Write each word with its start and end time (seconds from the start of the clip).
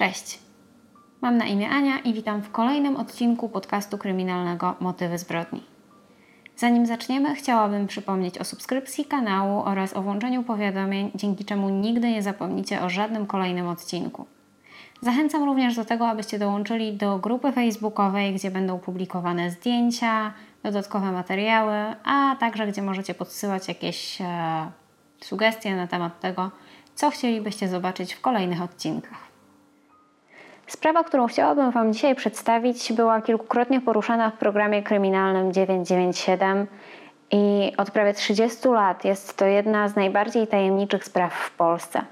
Cześć. 0.00 0.38
Mam 1.20 1.36
na 1.36 1.44
imię 1.44 1.70
Ania 1.70 1.98
i 1.98 2.14
witam 2.14 2.42
w 2.42 2.50
kolejnym 2.50 2.96
odcinku 2.96 3.48
podcastu 3.48 3.98
kryminalnego 3.98 4.74
Motywy 4.80 5.18
zbrodni. 5.18 5.62
Zanim 6.56 6.86
zaczniemy, 6.86 7.34
chciałabym 7.34 7.86
przypomnieć 7.86 8.38
o 8.38 8.44
subskrypcji 8.44 9.04
kanału 9.04 9.62
oraz 9.62 9.96
o 9.96 10.02
włączeniu 10.02 10.42
powiadomień, 10.42 11.10
dzięki 11.14 11.44
czemu 11.44 11.68
nigdy 11.68 12.10
nie 12.10 12.22
zapomnicie 12.22 12.82
o 12.82 12.90
żadnym 12.90 13.26
kolejnym 13.26 13.68
odcinku. 13.68 14.26
Zachęcam 15.02 15.44
również 15.44 15.76
do 15.76 15.84
tego, 15.84 16.08
abyście 16.08 16.38
dołączyli 16.38 16.96
do 16.96 17.18
grupy 17.18 17.52
facebookowej, 17.52 18.34
gdzie 18.34 18.50
będą 18.50 18.78
publikowane 18.78 19.50
zdjęcia, 19.50 20.32
dodatkowe 20.62 21.12
materiały, 21.12 21.94
a 22.04 22.36
także 22.40 22.66
gdzie 22.66 22.82
możecie 22.82 23.14
podsyłać 23.14 23.68
jakieś 23.68 24.20
e, 24.20 24.24
sugestie 25.20 25.76
na 25.76 25.86
temat 25.86 26.20
tego, 26.20 26.50
co 26.94 27.10
chcielibyście 27.10 27.68
zobaczyć 27.68 28.14
w 28.14 28.20
kolejnych 28.20 28.62
odcinkach. 28.62 29.29
Sprawa, 30.70 31.04
którą 31.04 31.26
chciałabym 31.26 31.70
Wam 31.70 31.92
dzisiaj 31.92 32.14
przedstawić, 32.14 32.92
była 32.92 33.20
kilkukrotnie 33.20 33.80
poruszana 33.80 34.30
w 34.30 34.38
programie 34.38 34.82
kryminalnym 34.82 35.52
997 35.52 36.66
i 37.30 37.72
od 37.76 37.90
prawie 37.90 38.14
30 38.14 38.68
lat 38.68 39.04
jest 39.04 39.36
to 39.36 39.46
jedna 39.46 39.88
z 39.88 39.96
najbardziej 39.96 40.46
tajemniczych 40.46 41.04
spraw 41.04 41.34
w 41.34 41.56
Polsce. 41.56 42.02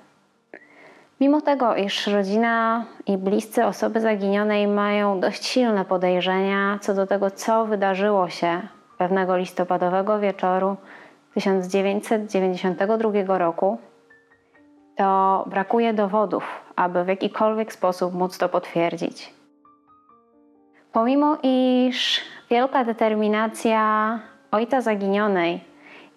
Mimo 1.21 1.41
tego, 1.41 1.77
iż 1.77 2.07
rodzina 2.07 2.85
i 3.07 3.19
bliscy 3.19 3.65
osoby 3.65 4.01
zaginionej 4.01 4.67
mają 4.67 5.21
dość 5.21 5.47
silne 5.47 5.85
podejrzenia 5.85 6.79
co 6.83 6.95
do 6.95 7.07
tego, 7.07 7.31
co 7.31 7.67
wydarzyło 7.67 8.29
się 8.29 8.61
pewnego 8.99 9.37
listopadowego 9.37 10.21
wieczoru 10.21 10.77
1992 11.35 13.39
roku, 13.39 13.79
to 14.97 15.45
brakuje 15.47 15.95
dowodów, 15.95 16.68
aby 16.79 17.05
w 17.05 17.09
jakikolwiek 17.09 17.73
sposób 17.73 18.15
móc 18.15 18.39
to 18.39 18.49
potwierdzić. 18.49 19.33
Pomimo 20.93 21.39
iż 21.43 22.21
wielka 22.51 22.85
determinacja 22.85 24.21
ojca 24.51 24.81
zaginionej 24.81 25.65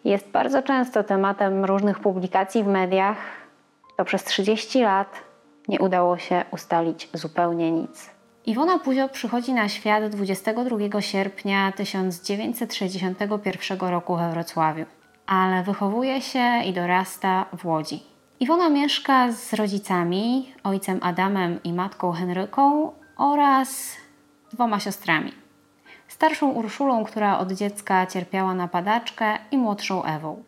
jest 0.06 0.32
bardzo 0.32 0.64
często 0.64 1.04
tematem 1.04 1.66
różnych 1.66 2.00
publikacji 2.00 2.64
w 2.64 2.68
mediach, 2.68 3.18
to 3.98 4.06
przez 4.06 4.24
30 4.24 4.82
lat 4.82 5.22
nie 5.68 5.80
udało 5.80 6.18
się 6.18 6.46
ustalić 6.52 7.10
zupełnie 7.14 7.72
nic. 7.72 8.10
Iwona 8.46 8.80
Puzio 8.80 9.10
przychodzi 9.10 9.54
na 9.54 9.70
świat 9.70 10.06
22 10.06 11.02
sierpnia 11.02 11.72
1961 11.72 13.90
roku 13.90 14.16
we 14.16 14.32
Wrocławiu, 14.32 14.86
ale 15.28 15.64
wychowuje 15.64 16.22
się 16.22 16.62
i 16.66 16.74
dorasta 16.74 17.46
w 17.58 17.66
Łodzi. 17.66 18.11
Iwona 18.42 18.70
mieszka 18.70 19.32
z 19.32 19.54
rodzicami, 19.54 20.54
ojcem 20.64 21.00
Adamem 21.02 21.64
i 21.64 21.74
matką 21.74 22.12
Henryką 22.12 22.92
oraz 23.18 23.96
dwoma 24.54 24.80
siostrami. 24.80 25.32
Starszą 26.08 26.52
Urszulą, 26.52 27.04
która 27.04 27.40
od 27.40 27.52
dziecka 27.52 28.06
cierpiała 28.06 28.54
na 28.54 28.68
padaczkę 28.68 29.38
i 29.52 29.58
młodszą 29.58 30.04
Ewą. 30.04 30.44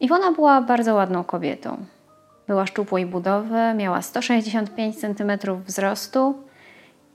Iwona 0.00 0.32
była 0.32 0.60
bardzo 0.62 0.94
ładną 0.94 1.24
kobietą. 1.24 1.76
Była 2.46 2.66
szczupłej 2.66 3.06
budowy, 3.06 3.74
miała 3.76 4.02
165 4.02 4.96
cm 5.00 5.32
wzrostu 5.66 6.34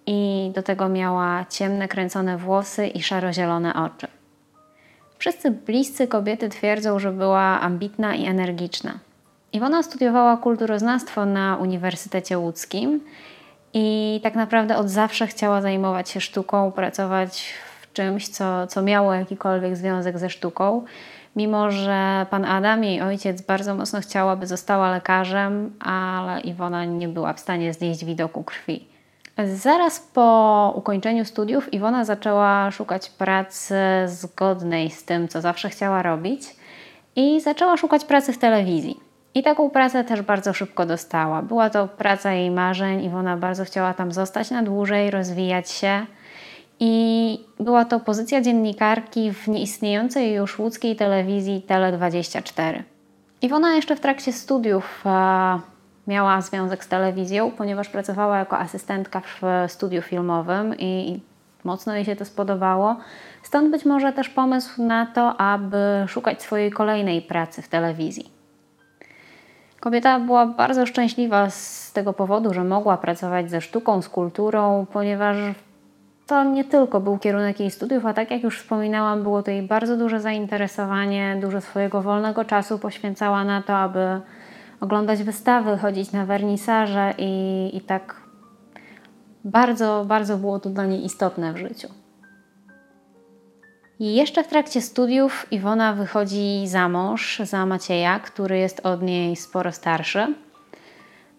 i 0.05 0.51
do 0.55 0.63
tego 0.63 0.89
miała 0.89 1.45
ciemne, 1.49 1.87
kręcone 1.87 2.37
włosy 2.37 2.87
i 2.87 3.03
szaro-zielone 3.03 3.73
oczy. 3.73 4.07
Wszyscy 5.17 5.51
bliscy 5.51 6.07
kobiety 6.07 6.49
twierdzą, 6.49 6.99
że 6.99 7.11
była 7.11 7.61
ambitna 7.61 8.15
i 8.15 8.25
energiczna. 8.25 8.99
Iwona 9.53 9.83
studiowała 9.83 10.37
kulturoznawstwo 10.37 11.25
na 11.25 11.57
Uniwersytecie 11.57 12.37
Łódzkim 12.37 13.01
i 13.73 14.19
tak 14.23 14.35
naprawdę 14.35 14.77
od 14.77 14.89
zawsze 14.89 15.27
chciała 15.27 15.61
zajmować 15.61 16.09
się 16.09 16.21
sztuką, 16.21 16.71
pracować 16.71 17.53
w 17.81 17.93
czymś, 17.93 18.27
co, 18.27 18.67
co 18.67 18.81
miało 18.81 19.13
jakikolwiek 19.13 19.77
związek 19.77 20.17
ze 20.17 20.29
sztuką. 20.29 20.85
Mimo, 21.35 21.71
że 21.71 22.25
pan 22.29 22.45
Adam, 22.45 22.83
jej 22.83 23.01
ojciec, 23.01 23.41
bardzo 23.41 23.75
mocno 23.75 24.01
chciał, 24.01 24.29
aby 24.29 24.47
została 24.47 24.91
lekarzem, 24.91 25.73
ale 25.79 26.41
Iwona 26.41 26.85
nie 26.85 27.07
była 27.07 27.33
w 27.33 27.39
stanie 27.39 27.73
znieść 27.73 28.05
widoku 28.05 28.43
krwi. 28.43 28.87
Zaraz 29.55 29.99
po 29.99 30.73
ukończeniu 30.75 31.25
studiów 31.25 31.73
Iwona 31.73 32.05
zaczęła 32.05 32.71
szukać 32.71 33.09
pracy 33.09 33.75
zgodnej 34.05 34.89
z 34.89 35.03
tym, 35.03 35.27
co 35.27 35.41
zawsze 35.41 35.69
chciała 35.69 36.01
robić 36.01 36.55
i 37.15 37.41
zaczęła 37.41 37.77
szukać 37.77 38.05
pracy 38.05 38.33
w 38.33 38.37
telewizji. 38.37 39.10
I 39.35 39.43
taką 39.43 39.69
pracę 39.69 40.03
też 40.03 40.21
bardzo 40.21 40.53
szybko 40.53 40.85
dostała. 40.85 41.41
Była 41.41 41.69
to 41.69 41.87
praca 41.87 42.33
jej 42.33 42.51
marzeń, 42.51 43.03
Iwona 43.03 43.37
bardzo 43.37 43.65
chciała 43.65 43.93
tam 43.93 44.11
zostać 44.11 44.51
na 44.51 44.63
dłużej, 44.63 45.11
rozwijać 45.11 45.71
się. 45.71 46.05
I 46.79 47.45
była 47.59 47.85
to 47.85 47.99
pozycja 47.99 48.41
dziennikarki 48.41 49.33
w 49.33 49.47
nieistniejącej 49.47 50.33
już 50.33 50.59
łódzkiej 50.59 50.95
telewizji 50.95 51.65
Tele24. 51.67 52.83
Iwona 53.41 53.75
jeszcze 53.75 53.95
w 53.95 53.99
trakcie 53.99 54.33
studiów 54.33 55.03
e, 55.05 55.59
miała 56.07 56.41
związek 56.41 56.83
z 56.83 56.87
telewizją, 56.87 57.51
ponieważ 57.51 57.89
pracowała 57.89 58.37
jako 58.37 58.57
asystentka 58.57 59.21
w 59.21 59.41
studiu 59.71 60.01
filmowym 60.01 60.75
i, 60.77 61.09
i 61.09 61.21
mocno 61.63 61.95
jej 61.95 62.05
się 62.05 62.15
to 62.15 62.25
spodobało. 62.25 62.95
Stąd 63.43 63.71
być 63.71 63.85
może 63.85 64.13
też 64.13 64.29
pomysł 64.29 64.83
na 64.83 65.05
to, 65.05 65.37
aby 65.37 65.77
szukać 66.07 66.41
swojej 66.41 66.71
kolejnej 66.71 67.21
pracy 67.21 67.61
w 67.61 67.67
telewizji. 67.67 68.40
Kobieta 69.81 70.19
była 70.19 70.45
bardzo 70.45 70.85
szczęśliwa 70.85 71.49
z 71.49 71.91
tego 71.93 72.13
powodu, 72.13 72.53
że 72.53 72.63
mogła 72.63 72.97
pracować 72.97 73.49
ze 73.49 73.61
sztuką, 73.61 74.01
z 74.01 74.09
kulturą, 74.09 74.85
ponieważ 74.93 75.37
to 76.27 76.43
nie 76.43 76.63
tylko 76.63 76.99
był 76.99 77.17
kierunek 77.17 77.59
jej 77.59 77.71
studiów, 77.71 78.05
a 78.05 78.13
tak 78.13 78.31
jak 78.31 78.43
już 78.43 78.59
wspominałam, 78.59 79.23
było 79.23 79.43
to 79.43 79.51
jej 79.51 79.61
bardzo 79.61 79.97
duże 79.97 80.19
zainteresowanie, 80.19 81.37
dużo 81.41 81.61
swojego 81.61 82.01
wolnego 82.01 82.45
czasu 82.45 82.79
poświęcała 82.79 83.43
na 83.43 83.61
to, 83.61 83.77
aby 83.77 84.21
oglądać 84.81 85.23
wystawy, 85.23 85.77
chodzić 85.77 86.11
na 86.11 86.25
wernisaże 86.25 87.13
i, 87.17 87.69
i 87.73 87.81
tak 87.81 88.21
bardzo, 89.43 90.05
bardzo 90.07 90.37
było 90.37 90.59
to 90.59 90.69
dla 90.69 90.85
niej 90.85 91.05
istotne 91.05 91.53
w 91.53 91.57
życiu. 91.57 92.00
I 94.01 94.15
jeszcze 94.15 94.43
w 94.43 94.47
trakcie 94.47 94.81
studiów 94.81 95.47
Iwona 95.51 95.93
wychodzi 95.93 96.67
za 96.67 96.89
mąż, 96.89 97.39
za 97.39 97.65
Macieja, 97.65 98.19
który 98.19 98.57
jest 98.57 98.85
od 98.85 99.01
niej 99.01 99.35
sporo 99.35 99.71
starszy. 99.71 100.33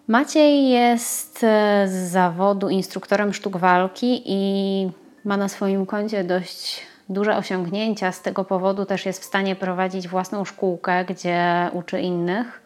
Maciej 0.09 0.69
jest 0.69 1.45
e, 1.45 1.89
z 1.89 1.93
zawodu 1.93 2.69
instruktorem 2.69 3.33
sztuk 3.35 3.57
walki 3.57 4.23
i 4.27 4.91
ma 5.25 5.37
na 5.37 5.49
swoim 5.49 5.87
koncie 5.87 6.25
dość 6.25 6.83
duże 7.09 7.37
osiągnięcia. 7.37 8.13
Z 8.13 8.23
tego 8.23 8.45
powodu 8.45 8.85
też 8.85 9.07
jest 9.07 9.23
w 9.23 9.25
stanie 9.25 9.57
prowadzić 9.57 10.09
własną 10.09 10.45
szkółkę, 10.45 11.05
gdzie 11.05 11.71
uczy 11.73 12.01
innych 12.01 12.63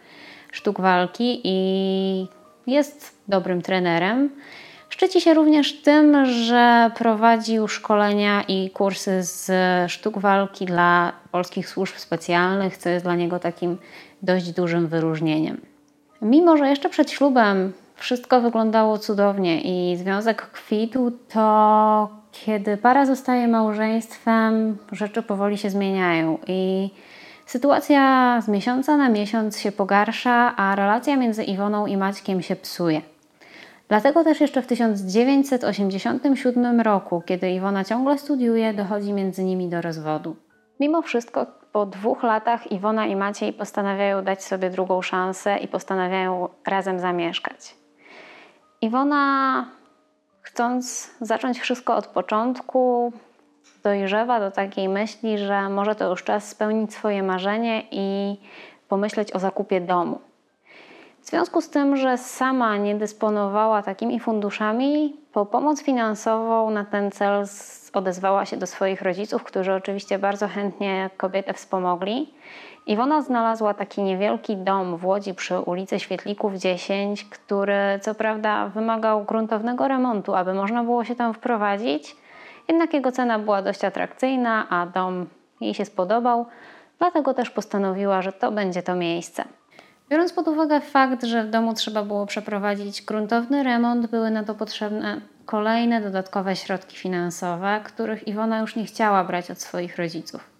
sztuk 0.53 0.81
walki 0.81 1.41
i 1.45 2.29
jest 2.67 3.17
dobrym 3.29 3.63
trenerem. 3.63 4.31
Szczyci 4.89 5.21
się 5.21 5.35
też 5.35 5.83
tym, 5.83 6.27
że 6.27 6.91
prowadził 6.95 7.69
szkolenia 7.69 8.43
i 8.49 8.71
kursy 8.71 9.23
z 9.23 9.51
sztuk 9.93 10.19
walki 10.19 10.67
dla 10.67 11.13
polskich 11.33 11.69
służb 11.69 11.97
specjalnych, 11.97 12.77
co 12.77 12.89
jest 12.89 13.05
dla 13.05 13.15
niego 13.15 13.39
takim 13.39 13.79
dość 14.23 14.53
dużym 14.53 14.87
wyróżnieniem. 14.87 15.61
Mimo, 16.23 16.57
że 16.57 16.69
jeszcze 16.69 16.89
przed 16.89 17.11
ślubem 17.11 17.73
wszystko 17.95 18.41
wyglądało 18.41 18.99
cudownie 18.99 19.61
i 19.61 19.97
związek 19.97 20.43
kwitł, 20.43 21.11
to 21.29 22.09
kiedy 22.33 22.77
para 22.77 23.07
zostaje 23.07 23.49
małżeństwem, 23.49 24.79
rzeczy 24.93 25.23
powoli 25.23 25.59
się 25.59 25.71
zmieniają 25.71 26.39
i 26.47 26.91
sytuacja 27.47 28.41
z 28.41 28.49
miesiąca 28.49 28.97
na 28.97 29.09
miesiąc 29.09 29.59
się 29.59 29.73
pogarsza, 29.73 30.57
a 30.57 30.75
relacja 30.75 31.17
między 31.17 31.45
Iwoną 31.45 31.87
i 31.87 31.97
Maćkiem 31.97 32.43
się 32.43 32.57
psuje. 32.57 33.03
Dlatego 33.89 34.25
też 34.25 34.41
jeszcze 34.41 34.63
w 34.63 34.67
1987 34.67 36.81
roku, 36.81 37.23
kiedy 37.27 37.51
Iwona 37.51 37.85
ciągle 37.85 38.19
studiuje, 38.19 38.75
dochodzi 38.75 39.13
między 39.13 39.45
nimi 39.45 39.69
do 39.69 39.83
rozwodu. 39.83 40.37
Mimo 40.81 41.03
wszystko 41.03 41.47
po 41.73 41.87
dwóch 41.87 42.23
latach 42.23 42.73
Iwona 42.73 43.07
i 43.07 43.17
Maciej 43.17 43.53
postanawiają 43.53 44.25
dać 44.25 44.45
sobie 44.45 44.71
drugą 44.71 45.03
szansę 45.03 45.59
i 45.59 45.69
postanawiają 45.69 46.49
razem 46.67 47.01
zamieszkać. 47.01 47.75
Iwona, 48.81 49.67
chcąc 50.43 51.11
zacząć 51.21 51.61
wszystko 51.61 51.97
od 51.97 52.07
początku, 52.07 53.13
dojrzewa 53.85 54.41
do 54.41 54.51
takiej 54.51 54.89
myśli, 54.89 55.39
że 55.39 55.69
może 55.69 55.95
to 55.95 56.11
już 56.11 56.25
czas 56.25 56.49
spełnić 56.49 56.95
swoje 56.95 57.23
marzenie 57.23 57.83
i 57.91 58.37
pomyśleć 58.89 59.33
o 59.33 59.39
zakupie 59.39 59.81
domu. 59.81 60.21
W 61.27 61.29
związku 61.29 61.61
z 61.61 61.71
tym, 61.71 61.97
że 61.97 62.19
sama 62.19 62.77
nie 62.77 62.95
dysponowała 62.95 63.83
takimi 63.83 64.21
funduszami, 64.21 65.17
po 65.33 65.47
pomoc 65.47 65.83
finansową 65.83 66.71
na 66.71 66.85
ten 66.85 67.11
cel 67.11 67.45
odezwała 67.93 68.45
się 68.45 68.57
do 68.57 68.67
swoich 68.67 69.03
rodziców, 69.03 69.45
którzy 69.45 69.73
oczywiście 69.73 70.19
bardzo 70.19 70.49
chętnie 70.49 71.11
kobietę 71.17 71.55
wspomogli. 71.55 72.35
Iwona 72.87 73.23
znalazła 73.23 73.75
taki 73.75 74.03
niewielki 74.03 74.57
dom 74.57 74.97
w 74.97 75.07
Łodzi 75.07 75.35
przy 75.35 75.61
ulicy 75.61 76.01
Świetlików 76.01 76.55
10, 76.55 77.25
który 77.25 77.99
co 78.03 78.15
prawda 78.15 78.69
wymagał 78.69 79.25
gruntownego 79.25 79.89
remontu, 79.89 80.35
aby 80.35 80.55
można 80.55 80.85
było 80.85 81.05
się 81.05 81.15
tam 81.15 81.35
wprowadzić, 81.35 82.17
jednak 82.69 82.95
jego 82.95 83.13
cena 83.13 83.39
była 83.39 83.63
dość 83.63 83.85
atrakcyjna, 83.85 84.67
a 84.71 84.87
dom 84.87 85.27
jej 85.61 85.75
się 85.75 85.85
spodobał, 85.85 86.47
dlatego 86.99 87.35
też 87.35 87.51
postanowiła, 87.51 88.23
że 88.23 88.33
to 88.33 88.53
będzie 88.53 88.83
to 88.83 88.95
miejsce. 88.95 89.45
Biorąc 90.11 90.33
pod 90.33 90.49
uwagę 90.49 90.81
fakt, 90.81 91.25
że 91.25 91.45
w 91.45 91.51
domu 91.51 91.75
trzeba 91.75 92.03
było 92.03 92.27
przeprowadzić 92.27 93.03
gruntowny 93.03 93.63
remont, 93.63 94.07
były 94.07 94.31
na 94.31 94.45
to 94.45 94.55
potrzebne 94.55 95.21
kolejne 95.47 96.01
dodatkowe 96.01 96.57
środki 96.57 96.97
finansowe, 96.97 97.81
których 97.85 98.29
Iwona 98.29 98.59
już 98.59 98.77
nie 98.77 98.85
chciała 98.85 99.25
brać 99.25 99.51
od 99.51 99.61
swoich 99.61 99.97
rodziców. 99.97 100.51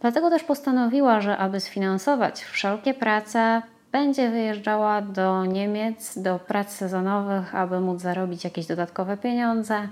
Dlatego 0.00 0.30
też 0.30 0.44
postanowiła, 0.44 1.20
że 1.20 1.36
aby 1.38 1.60
sfinansować 1.60 2.40
wszelkie 2.44 2.94
prace, 2.94 3.62
będzie 3.92 4.30
wyjeżdżała 4.30 5.02
do 5.02 5.44
Niemiec 5.44 6.18
do 6.18 6.38
prac 6.38 6.72
sezonowych, 6.72 7.54
aby 7.54 7.80
móc 7.80 8.00
zarobić 8.00 8.44
jakieś 8.44 8.66
dodatkowe 8.66 9.16
pieniądze 9.16 9.88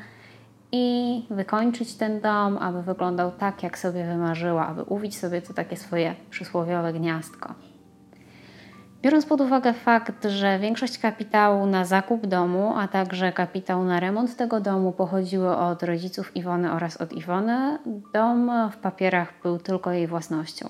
i 0.73 1.27
wykończyć 1.31 1.95
ten 1.95 2.21
dom, 2.21 2.59
aby 2.59 2.83
wyglądał 2.83 3.31
tak, 3.31 3.63
jak 3.63 3.79
sobie 3.79 4.05
wymarzyła, 4.05 4.67
aby 4.67 4.83
uwić 4.83 5.19
sobie 5.19 5.43
to 5.43 5.55
takie 5.55 5.77
swoje 5.77 6.15
przysłowiowe 6.31 6.93
gniazdko. 6.93 7.68
Biorąc 9.09 9.27
pod 9.27 9.41
uwagę 9.41 9.73
fakt, 9.73 10.25
że 10.25 10.59
większość 10.59 10.99
kapitału 10.99 11.67
na 11.67 11.85
zakup 11.85 12.27
domu, 12.27 12.75
a 12.77 12.89
także 12.89 13.33
kapitał 13.33 13.85
na 13.85 14.01
remont 14.01 14.37
tego 14.37 14.61
domu 14.61 14.93
pochodziły 14.93 15.57
od 15.57 15.83
rodziców 15.83 16.37
Iwony 16.37 16.73
oraz 16.73 16.97
od 16.97 17.13
Iwony, 17.13 17.79
dom 18.15 18.51
w 18.73 18.77
papierach 18.77 19.33
był 19.43 19.59
tylko 19.59 19.93
jej 19.93 20.07
własnością. 20.07 20.69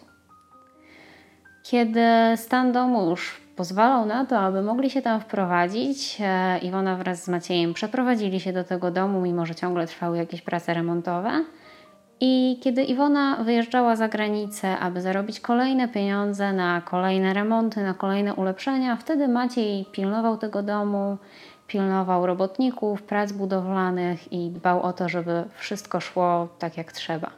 Kiedy 1.62 2.06
stan 2.37 2.73
domu 2.73 3.11
już 3.11 3.40
pozwalał 3.56 4.06
na 4.06 4.26
to, 4.26 4.38
aby 4.38 4.62
mogli 4.62 4.90
się 4.90 5.02
tam 5.02 5.20
wprowadzić, 5.20 6.19
e, 6.20 6.58
Iwona 6.58 6.96
wraz 6.96 7.25
z 7.25 7.29
Maciejem 7.29 7.75
przeprowadzili 7.75 8.40
się 8.40 8.52
do 8.52 8.64
tego 8.64 8.90
domu, 8.90 9.20
mimo 9.20 9.46
że 9.46 9.55
ciągle 9.55 9.87
trwały 9.87 10.17
jakieś 10.17 10.43
prace 10.43 10.75
remontowe– 10.75 11.44
i 12.20 12.58
kiedy 12.62 12.84
Iwona 12.84 13.36
wyjeżdżała 13.44 13.96
za 13.96 14.08
granicę, 14.08 14.78
aby 14.78 15.00
zarobić 15.00 15.40
kolejne 15.40 15.88
pieniądze 15.88 16.52
na 16.52 16.80
kolejne 16.80 17.34
remonty, 17.34 17.82
na 17.82 17.94
kolejne 17.94 18.34
ulepszenia, 18.34 18.96
wtedy 18.96 19.28
Maciej 19.28 19.84
pilnował 19.92 20.38
tego 20.38 20.62
domu, 20.62 21.18
pilnował 21.66 22.26
robotników, 22.26 23.02
prac 23.02 23.32
budowlanych 23.32 24.32
i 24.32 24.50
dbał 24.50 24.82
o 24.82 24.92
to, 24.92 25.08
żeby 25.08 25.44
wszystko 25.54 26.00
szło 26.00 26.48
tak 26.58 26.76
jak 26.76 26.92
trzeba. 26.92 27.30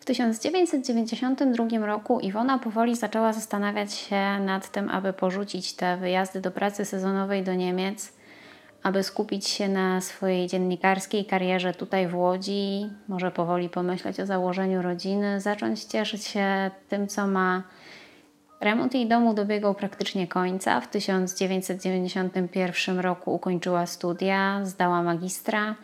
W 0.00 0.04
1992 0.04 1.86
roku 1.86 2.20
Iwona 2.20 2.58
powoli 2.58 2.96
zaczęła 2.96 3.32
zastanawiać 3.32 3.94
się 3.94 4.40
nad 4.40 4.70
tym, 4.70 4.90
aby 4.90 5.12
porzucić 5.12 5.72
te 5.72 5.96
wyjazdy 5.96 6.40
do 6.40 6.50
pracy 6.50 6.84
sezonowej 6.84 7.42
do 7.42 7.54
Niemiec 7.54 8.15
aby 8.86 9.02
skupić 9.02 9.48
się 9.48 9.68
na 9.68 10.00
swojej 10.00 10.46
dziennikarskiej 10.46 11.24
karierze 11.24 11.74
tutaj 11.74 12.08
w 12.08 12.16
Łodzi, 12.16 12.90
może 13.08 13.30
powoli 13.30 13.68
pomyśleć 13.68 14.20
o 14.20 14.26
założeniu 14.26 14.82
rodziny, 14.82 15.40
zacząć 15.40 15.84
cieszyć 15.84 16.24
się 16.24 16.70
tym, 16.88 17.08
co 17.08 17.26
ma. 17.26 17.62
Remont 18.60 18.94
jej 18.94 19.08
domu 19.08 19.34
dobiegał 19.34 19.74
praktycznie 19.74 20.28
końca. 20.28 20.80
W 20.80 20.88
1991 20.88 22.98
roku 22.98 23.34
ukończyła 23.34 23.86
studia, 23.86 24.60
zdała 24.64 25.02
magistra 25.02 25.74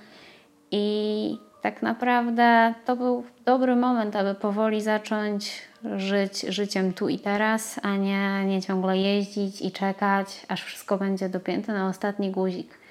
i 0.70 1.38
tak 1.62 1.82
naprawdę 1.82 2.74
to 2.84 2.96
był 2.96 3.24
dobry 3.44 3.76
moment, 3.76 4.16
aby 4.16 4.34
powoli 4.34 4.82
zacząć 4.82 5.62
żyć 5.96 6.40
życiem 6.40 6.92
tu 6.92 7.08
i 7.08 7.18
teraz, 7.18 7.80
a 7.82 7.96
nie, 7.96 8.44
nie 8.44 8.62
ciągle 8.62 8.98
jeździć 8.98 9.62
i 9.62 9.72
czekać, 9.72 10.46
aż 10.48 10.62
wszystko 10.62 10.98
będzie 10.98 11.28
dopięte 11.28 11.72
na 11.72 11.88
ostatni 11.88 12.30
guzik. 12.30 12.81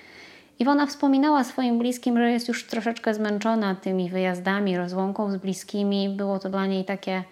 Iwona 0.62 0.86
wspominała 0.86 1.44
swoim 1.44 1.80
bliskim, 1.80 2.18
że 2.18 2.32
jest 2.32 2.48
już 2.48 2.68
troszeczkę 2.68 3.14
zmęczona 3.14 3.76
tymi 3.76 4.10
wyjazdami, 4.10 4.78
rozłąką 4.78 5.32
z 5.32 5.38
bliskimi. 5.38 6.10
Było 6.10 6.40
to 6.40 6.50
dla 6.50 6.66
niej 6.66 6.86
takie 6.86 7.24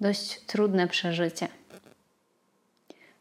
dość 0.00 0.40
trudne 0.40 0.88
przeżycie. 0.88 1.48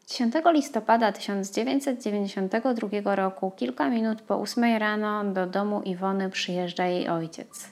10 0.07 0.33
listopada 0.45 1.11
1992 1.11 3.15
roku, 3.15 3.51
kilka 3.51 3.89
minut 3.89 4.21
po 4.21 4.41
8 4.41 4.77
rano, 4.77 5.23
do 5.23 5.47
domu 5.47 5.81
Iwony 5.81 6.29
przyjeżdża 6.29 6.85
jej 6.85 7.09
ojciec, 7.09 7.69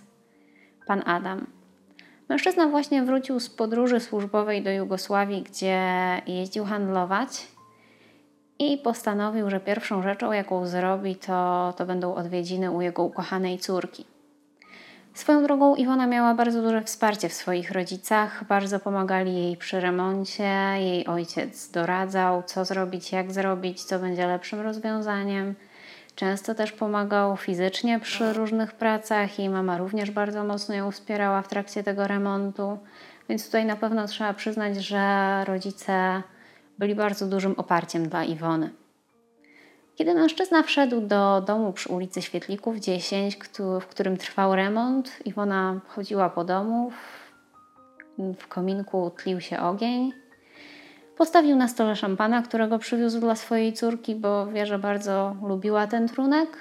pan 0.88 1.03
Adam. 1.06 1.47
Mężczyzna 2.30 2.68
właśnie 2.68 3.03
wrócił 3.03 3.39
z 3.39 3.50
podróży 3.50 4.00
służbowej 4.00 4.63
do 4.63 4.71
Jugosławii, 4.71 5.42
gdzie 5.42 5.81
jeździł 6.27 6.65
handlować 6.65 7.47
i 8.59 8.77
postanowił, 8.77 9.50
że 9.50 9.59
pierwszą 9.59 10.03
rzeczą, 10.03 10.31
jaką 10.31 10.67
zrobi, 10.67 11.15
to, 11.15 11.73
to 11.77 11.85
będą 11.85 12.15
odwiedziny 12.15 12.71
u 12.71 12.81
jego 12.81 13.03
ukochanej 13.03 13.59
córki. 13.59 14.06
Swoją 15.13 15.44
drogą 15.44 15.75
Iwona 15.75 16.07
miała 16.07 16.33
bardzo 16.33 16.61
duże 16.61 16.81
wsparcie 16.81 17.29
w 17.29 17.33
swoich 17.33 17.71
rodzicach, 17.71 18.44
bardzo 18.44 18.79
pomagali 18.79 19.35
jej 19.35 19.57
przy 19.57 19.79
remoncie, 19.79 20.53
jej 20.79 21.07
ojciec 21.07 21.71
doradzał, 21.71 22.44
co 22.44 22.65
zrobić, 22.65 23.11
jak 23.11 23.31
zrobić, 23.31 23.83
co 23.83 24.00
będzie 24.00 24.27
lepszym 24.27 24.61
rozwiązaniem. 24.61 25.56
Często 26.15 26.56
też 26.56 26.71
pomagał 26.71 27.38
fizycznie 27.38 28.00
przy 28.00 28.33
różnych 28.33 28.71
pracach 28.71 29.39
i 29.39 29.50
mama 29.50 29.77
również 29.77 30.11
bardzo 30.11 30.44
mocno 30.44 30.75
ją 30.75 30.91
wspierała 30.91 31.41
w 31.41 31.47
trakcie 31.47 31.83
tego 31.83 32.07
remontu. 32.07 32.77
Więc 33.29 33.45
tutaj 33.45 33.65
na 33.65 33.75
pewno 33.75 34.07
trzeba 34.07 34.33
przyznać, 34.33 34.75
że 34.75 35.45
rodzice 35.45 36.23
byli 36.80 36.96
bardzo 36.96 37.26
dużym 37.26 37.54
oparciem 37.58 38.10
dla 38.10 38.24
Iwony. 38.24 38.70
Kiedy 39.96 40.14
mężczyzna 40.14 40.64
wszedł 40.64 41.02
do 41.02 41.42
domu 41.42 41.74
przy 41.74 41.90
ulicy 41.90 42.22
Świetlików 42.22 42.78
10, 42.78 43.38
w 43.81 43.86
którym 43.86 44.18
trwał 44.18 44.56
remont, 44.56 45.18
Iwona 45.26 45.80
chodziła 45.88 46.30
po 46.30 46.44
domu. 46.44 46.92
W 48.40 48.48
kominku 48.48 49.12
tlił 49.18 49.42
się 49.42 49.60
ogień. 49.60 50.14
Postawił 51.18 51.56
na 51.56 51.68
stole 51.68 51.96
szampana, 51.96 52.42
którego 52.42 52.80
przywiózł 52.80 53.20
dla 53.20 53.36
swojej 53.36 53.74
córki, 53.74 54.16
bo 54.16 54.48
wie, 54.48 54.66
że 54.66 54.80
bardzo 54.80 55.36
lubiła 55.48 55.88
ten 55.88 56.08
trunek. 56.08 56.58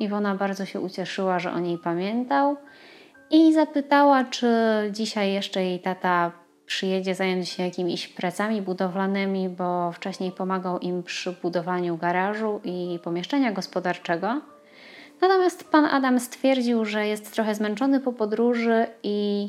Iwona 0.00 0.34
bardzo 0.34 0.64
się 0.66 0.80
ucieszyła, 0.80 1.38
że 1.38 1.52
o 1.52 1.58
niej 1.58 1.78
pamiętał 1.78 2.56
i 3.30 3.52
zapytała, 3.52 4.24
czy 4.24 4.48
dzisiaj 4.92 5.32
jeszcze 5.32 5.64
jej 5.64 5.80
tata 5.80 6.32
przyjedzie 6.70 7.14
zająć 7.14 7.48
się 7.48 7.62
jakimiś 7.62 8.08
pracami 8.08 8.62
budowlanymi, 8.62 9.48
bo 9.48 9.92
wcześniej 9.92 10.32
pomagał 10.32 10.78
im 10.78 11.02
przy 11.02 11.32
budowaniu 11.32 11.96
garażu 11.96 12.60
i 12.64 12.98
pomieszczenia 13.02 13.52
gospodarczego. 13.52 14.40
Natomiast 15.20 15.70
pan 15.70 15.84
Adam 15.84 16.20
stwierdził, 16.20 16.84
że 16.84 17.06
jest 17.06 17.32
trochę 17.34 17.54
zmęczony 17.54 18.00
po 18.00 18.12
podróży 18.12 18.86
i 19.02 19.48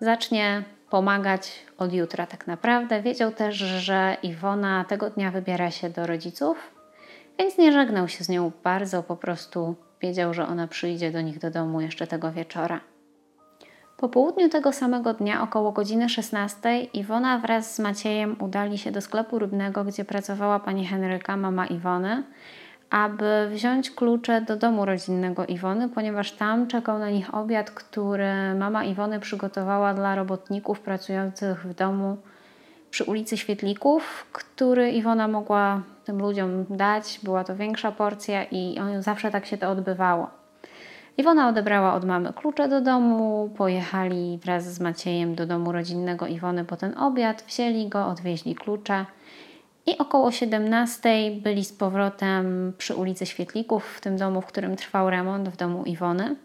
zacznie 0.00 0.62
pomagać 0.90 1.52
od 1.78 1.92
jutra 1.92 2.26
tak 2.26 2.46
naprawdę. 2.46 3.02
Wiedział 3.02 3.32
też, 3.32 3.56
że 3.56 4.16
Iwona 4.22 4.84
tego 4.84 5.10
dnia 5.10 5.30
wybiera 5.30 5.70
się 5.70 5.90
do 5.90 6.06
rodziców, 6.06 6.56
więc 7.38 7.58
nie 7.58 7.72
żegnał 7.72 8.08
się 8.08 8.24
z 8.24 8.28
nią 8.28 8.52
bardzo, 8.64 9.02
po 9.02 9.16
prostu 9.16 9.74
wiedział, 10.00 10.34
że 10.34 10.46
ona 10.46 10.68
przyjdzie 10.68 11.10
do 11.10 11.20
nich 11.20 11.38
do 11.38 11.50
domu 11.50 11.80
jeszcze 11.80 12.06
tego 12.06 12.32
wieczora. 12.32 12.91
Po 14.02 14.08
południu 14.08 14.48
tego 14.48 14.72
samego 14.72 15.14
dnia, 15.14 15.42
około 15.42 15.72
godziny 15.72 16.08
16, 16.08 16.82
Iwona 16.82 17.38
wraz 17.38 17.74
z 17.74 17.78
Maciejem 17.78 18.36
udali 18.40 18.78
się 18.78 18.92
do 18.92 19.00
sklepu 19.00 19.38
rybnego, 19.38 19.84
gdzie 19.84 20.04
pracowała 20.04 20.60
pani 20.60 20.86
Henryka, 20.86 21.36
mama 21.36 21.66
Iwony, 21.66 22.22
aby 22.90 23.48
wziąć 23.50 23.90
klucze 23.90 24.40
do 24.40 24.56
domu 24.56 24.84
rodzinnego 24.84 25.46
Iwony, 25.46 25.88
ponieważ 25.88 26.32
tam 26.32 26.66
czekał 26.66 26.98
na 26.98 27.10
nich 27.10 27.34
obiad, 27.34 27.70
który 27.70 28.54
mama 28.58 28.84
Iwony 28.84 29.20
przygotowała 29.20 29.94
dla 29.94 30.14
robotników 30.14 30.80
pracujących 30.80 31.66
w 31.66 31.74
domu 31.74 32.16
przy 32.90 33.04
ulicy 33.04 33.36
Świetlików, 33.36 34.26
który 34.32 34.90
Iwona 34.90 35.28
mogła 35.28 35.82
tym 36.04 36.18
ludziom 36.18 36.64
dać. 36.70 37.20
Była 37.22 37.44
to 37.44 37.56
większa 37.56 37.92
porcja 37.92 38.44
i 38.44 38.78
zawsze 39.00 39.30
tak 39.30 39.46
się 39.46 39.58
to 39.58 39.70
odbywało. 39.70 40.41
Iwona 41.18 41.48
odebrała 41.48 41.94
od 41.94 42.04
mamy 42.04 42.32
klucze 42.32 42.68
do 42.68 42.80
domu, 42.80 43.50
pojechali 43.56 44.38
wraz 44.42 44.74
z 44.74 44.80
Maciejem 44.80 45.34
do 45.34 45.46
domu 45.46 45.72
rodzinnego 45.72 46.26
Iwony 46.26 46.64
po 46.64 46.76
ten 46.76 46.98
obiad, 46.98 47.44
wzięli 47.48 47.88
go, 47.88 48.06
odwieźli 48.06 48.54
klucze 48.54 49.06
i 49.86 49.98
około 49.98 50.30
17 50.30 51.30
byli 51.42 51.64
z 51.64 51.72
powrotem 51.72 52.72
przy 52.78 52.94
ulicy 52.94 53.26
Świetlików, 53.26 53.84
w 53.96 54.00
tym 54.00 54.16
domu, 54.16 54.40
w 54.40 54.46
którym 54.46 54.76
trwał 54.76 55.10
remont, 55.10 55.48
w 55.48 55.56
domu 55.56 55.84
Iwony. 55.84 56.36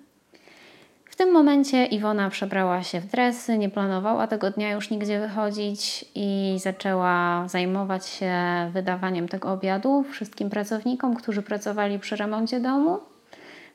W 1.06 1.16
tym 1.16 1.32
momencie 1.32 1.86
Iwona 1.86 2.30
przebrała 2.30 2.84
się 2.84 3.00
w 3.00 3.06
dresy, 3.06 3.58
nie 3.58 3.70
planowała 3.70 4.28
tego 4.28 4.52
dnia 4.52 4.72
już 4.72 4.90
nigdzie 4.90 5.20
wychodzić 5.20 6.06
i 6.16 6.58
zaczęła 6.60 7.44
zajmować 7.48 8.06
się 8.08 8.34
wydawaniem 8.74 9.28
tego 9.28 9.52
obiadu 9.52 10.04
wszystkim 10.12 10.50
pracownikom, 10.50 11.16
którzy 11.16 11.42
pracowali 11.42 12.00
przy 12.00 12.16
remoncie 12.16 12.60
domu. 12.60 13.00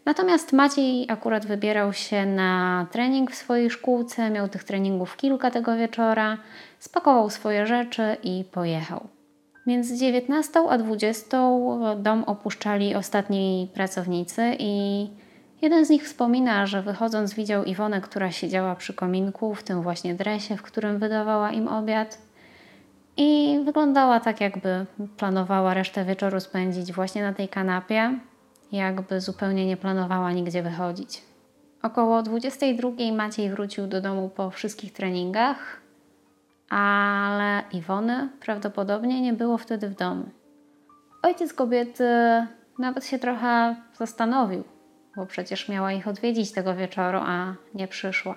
Natomiast 0.05 0.53
Maciej 0.53 1.07
akurat 1.09 1.47
wybierał 1.47 1.93
się 1.93 2.27
na 2.27 2.87
trening 2.91 3.31
w 3.31 3.35
swojej 3.35 3.71
szkółce, 3.71 4.31
miał 4.31 4.49
tych 4.49 4.65
treningów 4.65 5.17
kilka 5.17 5.51
tego 5.51 5.77
wieczora, 5.77 6.39
spakował 6.79 7.31
swoje 7.31 7.67
rzeczy 7.67 8.17
i 8.23 8.45
pojechał. 8.53 9.09
Między 9.67 9.97
19 9.97 10.61
a 10.71 10.79
20 10.79 11.39
dom 11.97 12.25
opuszczali 12.25 12.95
ostatni 12.95 13.71
pracownicy 13.75 14.57
i 14.59 15.07
jeden 15.63 15.87
z 15.87 15.91
nich 15.91 16.05
wspomina, 16.05 16.67
że 16.67 16.83
wychodząc 16.83 17.35
widział 17.35 17.65
Iwonę, 17.65 18.01
która 18.01 18.31
siedziała 18.31 18.75
przy 18.75 18.95
kominku 18.95 19.55
w 19.55 19.63
tym 19.63 19.83
właśnie 19.83 20.15
dresie, 20.15 20.57
w 20.57 20.63
którym 20.63 20.99
wydawała 20.99 21.53
im 21.53 21.69
obiad. 21.69 22.19
I 23.17 23.61
wyglądała 23.65 24.21
tak, 24.21 24.41
jakby 24.41 24.87
planowała 25.17 25.75
resztę 25.75 26.05
wieczoru 26.05 26.41
spędzić 26.41 26.93
właśnie 26.93 27.23
na 27.23 27.33
tej 27.33 27.49
kanapie, 27.49 28.19
jakby 28.73 29.21
zupełnie 29.21 29.67
nie 29.67 29.77
planowała 29.77 30.33
nigdzie 30.33 30.63
wychodzić. 30.63 31.23
Około 31.83 32.23
22 32.23 32.91
Maciej 33.13 33.51
wrócił 33.51 33.87
do 33.87 34.01
domu 34.01 34.29
po 34.29 34.51
wszystkich 34.51 34.93
treningach, 34.93 35.81
ale 36.69 37.63
Iwony 37.73 38.29
prawdopodobnie 38.41 39.21
nie 39.21 39.33
było 39.33 39.59
wtedy 39.59 39.89
w 39.89 39.95
domu. 39.95 40.25
Ojciec 41.23 41.53
kobiety 41.53 42.05
nawet 42.79 43.07
się 43.07 43.19
trochę 43.19 43.77
zastanowił, 43.95 44.65
bo 45.17 45.27
przecież 45.27 45.69
miała 45.69 45.93
ich 45.93 46.09
odwiedzić 46.09 46.53
tego 46.53 46.75
wieczoru, 46.75 47.19
a 47.23 47.55
nie 47.75 47.89
przyszła. 47.89 48.35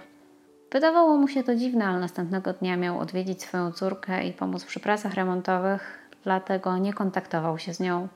Wydawało 0.72 1.18
mu 1.18 1.27
się 1.27 1.44
to 1.44 1.56
dziwne, 1.56 1.86
ale 1.86 2.00
następnego 2.00 2.54
dnia 2.54 2.77
miał 2.77 3.00
odwiedzić 3.00 3.42
swoją 3.42 3.72
córkę 3.72 4.27
i 4.27 4.34
pomóc 4.34 4.65
przy 4.65 4.80
pracach 4.80 5.13
remontowych, 5.13 6.10
dlatego 6.24 6.77
nie 6.77 6.94
kontaktował 6.94 7.58
się 7.58 7.74
z 7.74 7.80
nią 7.80 8.08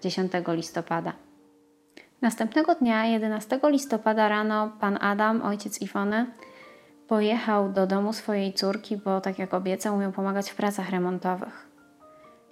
10 0.00 0.32
listopada. 0.48 1.25
Następnego 2.22 2.74
dnia, 2.74 3.06
11 3.06 3.60
listopada 3.64 4.28
rano, 4.28 4.72
pan 4.80 4.98
Adam, 5.00 5.42
ojciec 5.42 5.82
Iwony, 5.82 6.26
pojechał 7.08 7.72
do 7.72 7.86
domu 7.86 8.12
swojej 8.12 8.52
córki, 8.52 8.96
bo 8.96 9.20
tak 9.20 9.38
jak 9.38 9.54
obiecał, 9.54 9.96
umiał 9.96 10.12
pomagać 10.12 10.50
w 10.50 10.54
pracach 10.54 10.90
remontowych. 10.90 11.66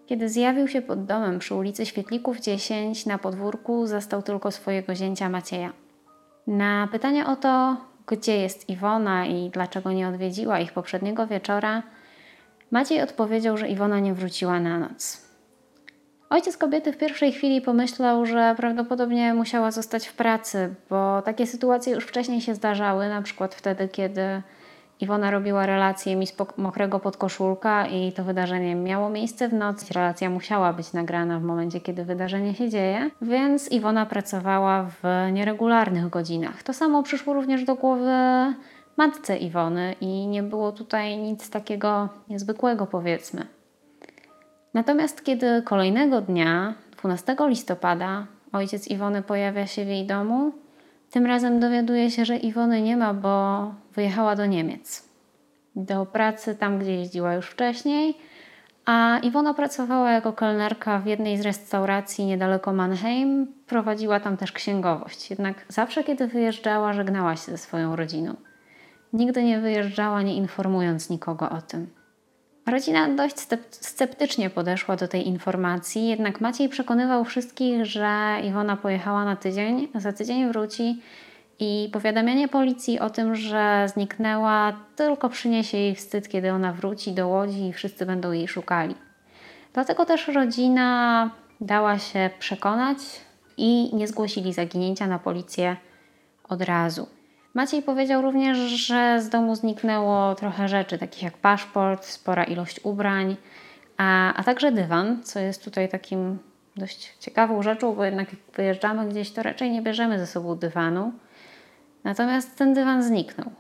Kiedy 0.07 0.29
zjawił 0.29 0.69
się 0.69 0.83
pod 0.83 1.05
domem 1.05 1.39
przy 1.39 1.55
ulicy 1.55 1.87
Świetlików 1.87 2.41
10 2.41 3.07
na 3.07 3.19
podwórku, 3.19 3.87
zastał 3.87 4.23
tylko 4.23 4.51
swojego 4.51 4.95
zięcia 4.95 5.29
Macieja. 5.29 5.73
Na 6.47 6.89
pytanie 6.93 7.27
o 7.27 7.37
to, 7.37 7.77
gdzie 8.07 8.37
jest 8.37 8.69
Iwona 8.69 9.27
i 9.27 9.51
dlaczego 9.51 9.93
nie 9.93 10.09
odwiedziła 10.09 10.61
ich 10.61 10.73
poprzedniego 10.73 11.27
wieczora, 11.27 11.83
Maciej 12.75 13.03
odpowiedział, 13.03 13.57
że 13.57 13.69
Iwona 13.69 14.01
nie 14.01 14.15
wróciła 14.15 14.61
na 14.61 14.79
noc. 14.79 15.24
Ojciec 16.35 16.57
kobiety 16.57 16.93
w 16.93 16.97
pierwszej 16.97 17.33
chwili 17.33 17.61
pomyślał, 17.61 18.27
że 18.27 18.55
prawdopodobnie 18.57 19.35
musiała 19.35 19.71
zostać 19.71 20.07
w 20.07 20.15
pracy, 20.15 20.75
bo 20.91 21.23
takie 21.23 21.47
sytuacje 21.47 21.95
już 21.95 22.05
wcześniej 22.05 22.41
się 22.41 22.55
zdarzały, 22.55 23.09
na 23.09 23.23
przykład 23.23 23.55
wtedy, 23.55 23.89
kiedy 23.89 24.43
Iwona 25.01 25.31
robiła 25.31 25.67
relację 25.67 26.17
mi 26.17 26.27
z 26.27 26.35
mokrego 26.57 27.01
podkoszulka 27.01 27.87
i 27.87 28.13
to 28.13 28.25
wydarzenie 28.25 28.75
miało 28.75 29.11
miejsce 29.11 29.49
w 29.49 29.53
nocy. 29.53 29.95
Relacja 29.95 30.31
musiała 30.31 30.73
być 30.73 30.93
nagrana 30.93 31.41
w 31.41 31.43
momencie, 31.43 31.81
kiedy 31.81 32.05
wydarzenie 32.05 32.55
się 32.55 32.71
dzieje, 32.71 33.11
więc 33.23 33.73
Iwona 33.73 34.07
pracowała 34.07 34.83
w 35.03 35.33
nieregularnych 35.33 36.11
godzinach. 36.11 36.63
To 36.63 36.73
samo 36.73 37.03
przyszło 37.03 37.35
również 37.35 37.65
do 37.65 37.75
głowy 37.75 38.13
matce 38.97 39.37
Iwony 39.37 39.95
i 40.01 40.27
nie 40.27 40.43
było 40.43 40.73
tutaj 40.73 41.17
nic 41.17 41.51
takiego 41.51 42.09
niezwykłego, 42.29 42.87
powiedzmy. 42.87 43.47
Natomiast 44.75 45.25
kiedy 45.25 45.63
kolejnego 45.63 46.21
dnia, 46.21 46.75
12 46.99 47.37
listopada, 47.41 48.27
ojciec 48.53 48.89
Iwony 48.89 49.23
pojawia 49.23 49.67
się 49.67 49.85
w 49.85 49.89
jej 49.89 50.07
domu, 50.07 50.53
tym 51.11 51.27
razem 51.27 51.61
dowiaduje 51.61 52.11
się, 52.11 52.25
że 52.25 52.37
Iwony 52.37 52.83
nie 52.83 52.97
ma, 52.97 53.15
bo 53.15 53.75
wyjechała 53.95 54.37
do 54.37 54.47
Niemiec. 54.47 55.09
Do 55.77 56.07
pracy 56.07 56.55
tam, 56.55 56.79
gdzie 56.79 56.95
jeździła 56.95 57.35
już 57.35 57.47
wcześniej, 57.47 58.15
a 58.87 59.19
Iwona 59.23 59.55
pracowała 59.55 60.11
jako 60.11 60.33
kelnerka 60.33 60.99
w 60.99 61.07
jednej 61.07 61.39
z 61.39 61.41
restauracji 61.41 62.27
niedaleko 62.27 62.73
Mannheim. 62.73 63.47
Prowadziła 63.67 64.21
tam 64.21 64.37
też 64.37 64.53
księgowość. 64.53 65.31
Jednak 65.31 65.65
zawsze, 65.69 66.05
kiedy 66.05 66.27
wyjeżdżała, 66.27 66.93
żegnała 66.93 67.37
się 67.37 67.53
ze 67.53 67.59
swoją 67.59 67.97
rodziną. 67.97 68.35
Nigdy 69.13 69.45
nie 69.45 69.61
wyjeżdżała, 69.61 70.23
nie 70.23 70.37
informując 70.37 71.11
nikogo 71.11 71.51
o 71.51 71.63
tym. 71.63 72.04
Rodzina 72.67 73.09
dość 73.09 73.37
sceptycznie 73.71 74.51
podeszła 74.51 74.97
do 74.97 75.09
tej 75.09 75.29
informacji, 75.29 76.09
jednak 76.09 76.41
Maciej 76.41 76.69
przekonywał 76.69 77.25
wszystkich, 77.25 77.87
że 77.87 78.37
Iwona 78.45 78.77
pojechała 78.77 79.25
na 79.25 79.37
tydzień, 79.37 79.89
za 79.95 80.13
tydzień 80.13 80.49
wróci 80.49 81.03
i 81.59 81.89
powiadamianie 81.93 82.49
policji 82.49 83.01
o 83.01 83.11
tym, 83.11 83.37
że 83.37 83.87
zniknęła, 83.95 84.73
tylko 84.97 85.29
przyniesie 85.29 85.79
jej 85.79 85.95
wstyd, 85.95 86.29
kiedy 86.29 86.53
ona 86.53 86.73
wróci 86.73 87.13
do 87.13 87.29
łodzi 87.29 87.67
i 87.67 87.73
wszyscy 87.73 88.07
będą 88.07 88.33
jej 88.33 88.49
szukali. 88.49 88.95
Dlatego 89.73 90.05
też 90.05 90.29
rodzina 90.29 91.31
dała 91.61 91.99
się 91.99 92.31
przekonać 92.39 92.99
i 93.57 93.97
nie 93.97 94.09
zgłosili 94.09 94.53
zaginięcia 94.53 95.07
na 95.07 95.19
policję 95.19 95.77
od 96.49 96.63
razu. 96.63 97.07
Maciej 97.55 97.83
powiedział 97.83 98.23
również, 98.23 98.59
że 98.59 99.23
z 99.23 99.29
domu 99.29 99.55
zniknęło 99.55 100.35
trochę 100.35 100.69
rzeczy, 100.69 100.99
takich 100.99 101.23
jak 101.23 101.39
paszport, 101.39 102.05
spora 102.05 102.45
ilość 102.45 102.81
ubrań, 102.83 103.37
a, 103.97 104.35
a 104.35 104.45
także 104.45 104.73
dywan, 104.73 105.23
co 105.23 105.41
jest 105.41 105.65
tutaj 105.65 105.89
takim 105.89 106.39
dość 106.77 107.17
ciekawą 107.19 107.63
rzeczą, 107.63 107.95
bo 107.95 108.05
jednak 108.05 108.33
jak 108.33 108.41
wyjeżdżamy 108.57 109.09
gdzieś, 109.09 109.33
to 109.33 109.43
raczej 109.43 109.71
nie 109.71 109.83
bierzemy 109.83 110.19
ze 110.19 110.27
sobą 110.27 110.57
dywanu. 110.57 111.13
Natomiast 112.05 112.59
ten 112.59 112.75
dywan 112.75 113.03
zniknął. 113.03 113.51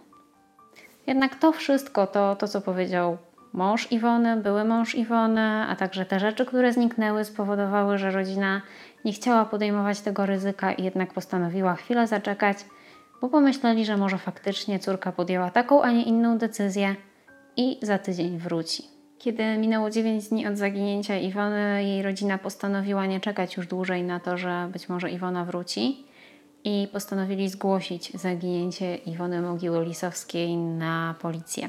Jednak 1.07 1.35
to 1.35 1.53
wszystko, 1.53 2.07
to, 2.07 2.37
to 2.37 2.49
co 2.49 2.61
powiedział 2.61 3.19
mąż 3.53 3.93
Iwony, 3.93 4.37
były 4.37 4.65
mąż 4.65 4.95
Iwony, 4.95 5.67
a 5.69 5.77
także 5.77 6.05
te 6.05 6.21
rzeczy, 6.21 6.47
które 6.47 6.73
zniknęły, 6.73 7.25
spowodowały, 7.25 7.99
że 7.99 8.11
rodzina 8.11 8.63
nie 9.05 9.13
chciała 9.13 9.45
podejmować 9.45 10.01
tego 10.01 10.27
ryzyka 10.27 10.73
i 10.73 10.85
jednak 10.85 11.13
postanowiła 11.13 11.75
chwilę 11.75 12.07
zaczekać 12.07 12.59
bo 13.25 13.31
pomyśleli, 13.31 13.85
że 13.85 13.97
może 13.97 14.19
faktycznie 14.19 14.79
córka 14.79 15.13
podjęła 15.13 15.51
taką, 15.51 15.83
a 15.83 15.93
nie 15.93 16.03
inną 16.03 16.39
decyzję 16.39 16.97
i 17.57 17.79
za 17.83 17.99
tydzień 17.99 18.39
wróci. 18.39 18.85
Kiedy 19.19 19.59
minęło 19.59 19.91
9 19.91 20.29
dni 20.29 20.47
od 20.47 20.59
zaginięcia 20.59 21.19
Iwony, 21.19 21.85
jej 21.85 22.03
rodzina 22.03 22.39
postanowiła 22.39 23.07
nie 23.07 23.21
czekać 23.21 23.57
już 23.57 23.67
dłużej 23.67 24.03
na 24.03 24.21
to, 24.21 24.39
że 24.39 24.69
być 24.73 24.89
może 24.89 25.11
Iwona 25.11 25.45
wróci 25.45 26.07
i 26.65 26.89
postanowili 26.93 27.49
zgłosić 27.49 28.13
zaginięcie 28.13 28.97
Iwony 28.97 29.43
Mogiły 29.43 29.85
Lisowskiej 29.85 30.57
na 30.57 31.15
policję. 31.21 31.69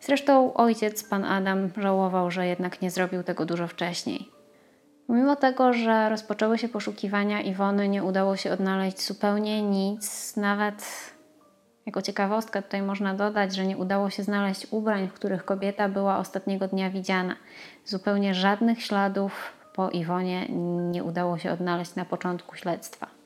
Zresztą 0.00 0.54
ojciec, 0.54 1.04
pan 1.04 1.24
Adam, 1.24 1.68
żałował, 1.76 2.30
że 2.30 2.46
jednak 2.46 2.82
nie 2.82 2.90
zrobił 2.90 3.22
tego 3.22 3.46
dużo 3.46 3.66
wcześniej. 3.66 4.31
Mimo 5.08 5.36
tego, 5.36 5.72
że 5.72 6.08
rozpoczęły 6.08 6.58
się 6.58 6.68
poszukiwania 6.68 7.40
Iwony, 7.40 7.88
nie 7.88 8.04
udało 8.04 8.36
się 8.36 8.52
odnaleźć 8.52 9.06
zupełnie 9.06 9.62
nic. 9.62 10.36
Nawet 10.36 10.84
jako 11.86 12.02
ciekawostkę 12.02 12.62
tutaj 12.62 12.82
można 12.82 13.14
dodać, 13.14 13.54
że 13.54 13.66
nie 13.66 13.76
udało 13.76 14.10
się 14.10 14.22
znaleźć 14.22 14.66
ubrań, 14.70 15.08
w 15.08 15.12
których 15.12 15.44
kobieta 15.44 15.88
była 15.88 16.18
ostatniego 16.18 16.68
dnia 16.68 16.90
widziana. 16.90 17.36
Zupełnie 17.84 18.34
żadnych 18.34 18.82
śladów 18.82 19.52
po 19.74 19.90
Iwonie 19.90 20.48
nie 20.90 21.04
udało 21.04 21.38
się 21.38 21.52
odnaleźć 21.52 21.94
na 21.94 22.04
początku 22.04 22.56
śledztwa. 22.56 23.21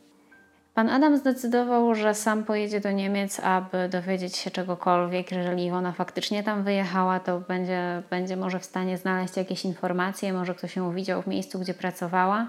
Pan 0.77 0.91
Adam 0.91 1.17
zdecydował, 1.17 1.95
że 1.95 2.15
sam 2.15 2.45
pojedzie 2.45 2.81
do 2.81 2.93
Niemiec, 2.93 3.41
aby 3.41 3.89
dowiedzieć 3.89 4.37
się 4.37 4.51
czegokolwiek. 4.51 5.33
Jeżeli 5.33 5.65
Iwona 5.65 5.93
faktycznie 5.93 6.43
tam 6.43 6.65
wyjechała, 6.65 7.21
to 7.21 7.41
będzie, 7.41 8.03
będzie 8.11 8.37
może 8.37 8.61
w 8.61 8.65
stanie 8.65 8.99
znaleźć 8.99 9.37
jakieś 9.37 9.65
informacje, 9.65 10.33
może 10.33 10.55
ktoś 10.55 10.77
ją 10.77 10.93
widział 10.93 11.23
w 11.23 11.27
miejscu, 11.27 11.59
gdzie 11.59 11.75
pracowała. 11.75 12.47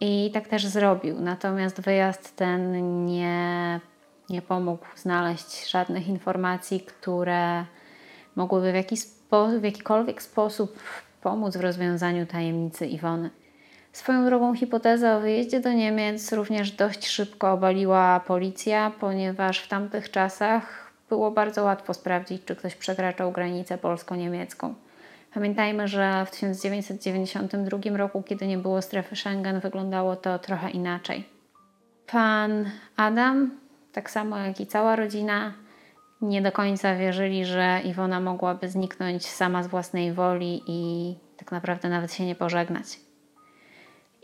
I 0.00 0.30
tak 0.34 0.48
też 0.48 0.66
zrobił. 0.66 1.20
Natomiast 1.20 1.80
wyjazd 1.80 2.36
ten 2.36 3.04
nie, 3.06 3.80
nie 4.30 4.42
pomógł 4.42 4.86
znaleźć 4.96 5.70
żadnych 5.70 6.08
informacji, 6.08 6.80
które 6.80 7.64
mogłyby 8.34 8.72
w, 8.72 8.74
jakiś 8.74 9.00
spo, 9.00 9.46
w 9.46 9.64
jakikolwiek 9.64 10.22
sposób 10.22 10.78
pomóc 11.22 11.56
w 11.56 11.60
rozwiązaniu 11.60 12.26
tajemnicy 12.26 12.86
Iwony. 12.86 13.30
Swoją 13.96 14.24
drogą 14.24 14.54
hipotezę 14.54 15.16
o 15.16 15.20
wyjeździe 15.20 15.60
do 15.60 15.72
Niemiec 15.72 16.32
również 16.32 16.70
dość 16.70 17.06
szybko 17.06 17.52
obaliła 17.52 18.20
policja, 18.20 18.92
ponieważ 19.00 19.58
w 19.58 19.68
tamtych 19.68 20.10
czasach 20.10 20.92
było 21.08 21.30
bardzo 21.30 21.64
łatwo 21.64 21.94
sprawdzić, 21.94 22.44
czy 22.44 22.56
ktoś 22.56 22.74
przekraczał 22.74 23.32
granicę 23.32 23.78
polsko-niemiecką. 23.78 24.74
Pamiętajmy, 25.34 25.88
że 25.88 26.26
w 26.26 26.30
1992 26.30 27.96
roku, 27.96 28.22
kiedy 28.22 28.46
nie 28.46 28.58
było 28.58 28.82
strefy 28.82 29.16
Schengen, 29.16 29.60
wyglądało 29.60 30.16
to 30.16 30.38
trochę 30.38 30.70
inaczej. 30.70 31.28
Pan 32.06 32.70
Adam 32.96 33.50
tak 33.92 34.10
samo 34.10 34.38
jak 34.38 34.60
i 34.60 34.66
cała 34.66 34.96
rodzina, 34.96 35.52
nie 36.20 36.42
do 36.42 36.52
końca 36.52 36.96
wierzyli, 36.96 37.44
że 37.44 37.80
Iwona 37.84 38.20
mogłaby 38.20 38.68
zniknąć 38.68 39.26
sama 39.26 39.62
z 39.62 39.66
własnej 39.66 40.12
woli 40.12 40.62
i 40.66 41.14
tak 41.36 41.52
naprawdę 41.52 41.88
nawet 41.88 42.12
się 42.12 42.26
nie 42.26 42.34
pożegnać. 42.34 43.05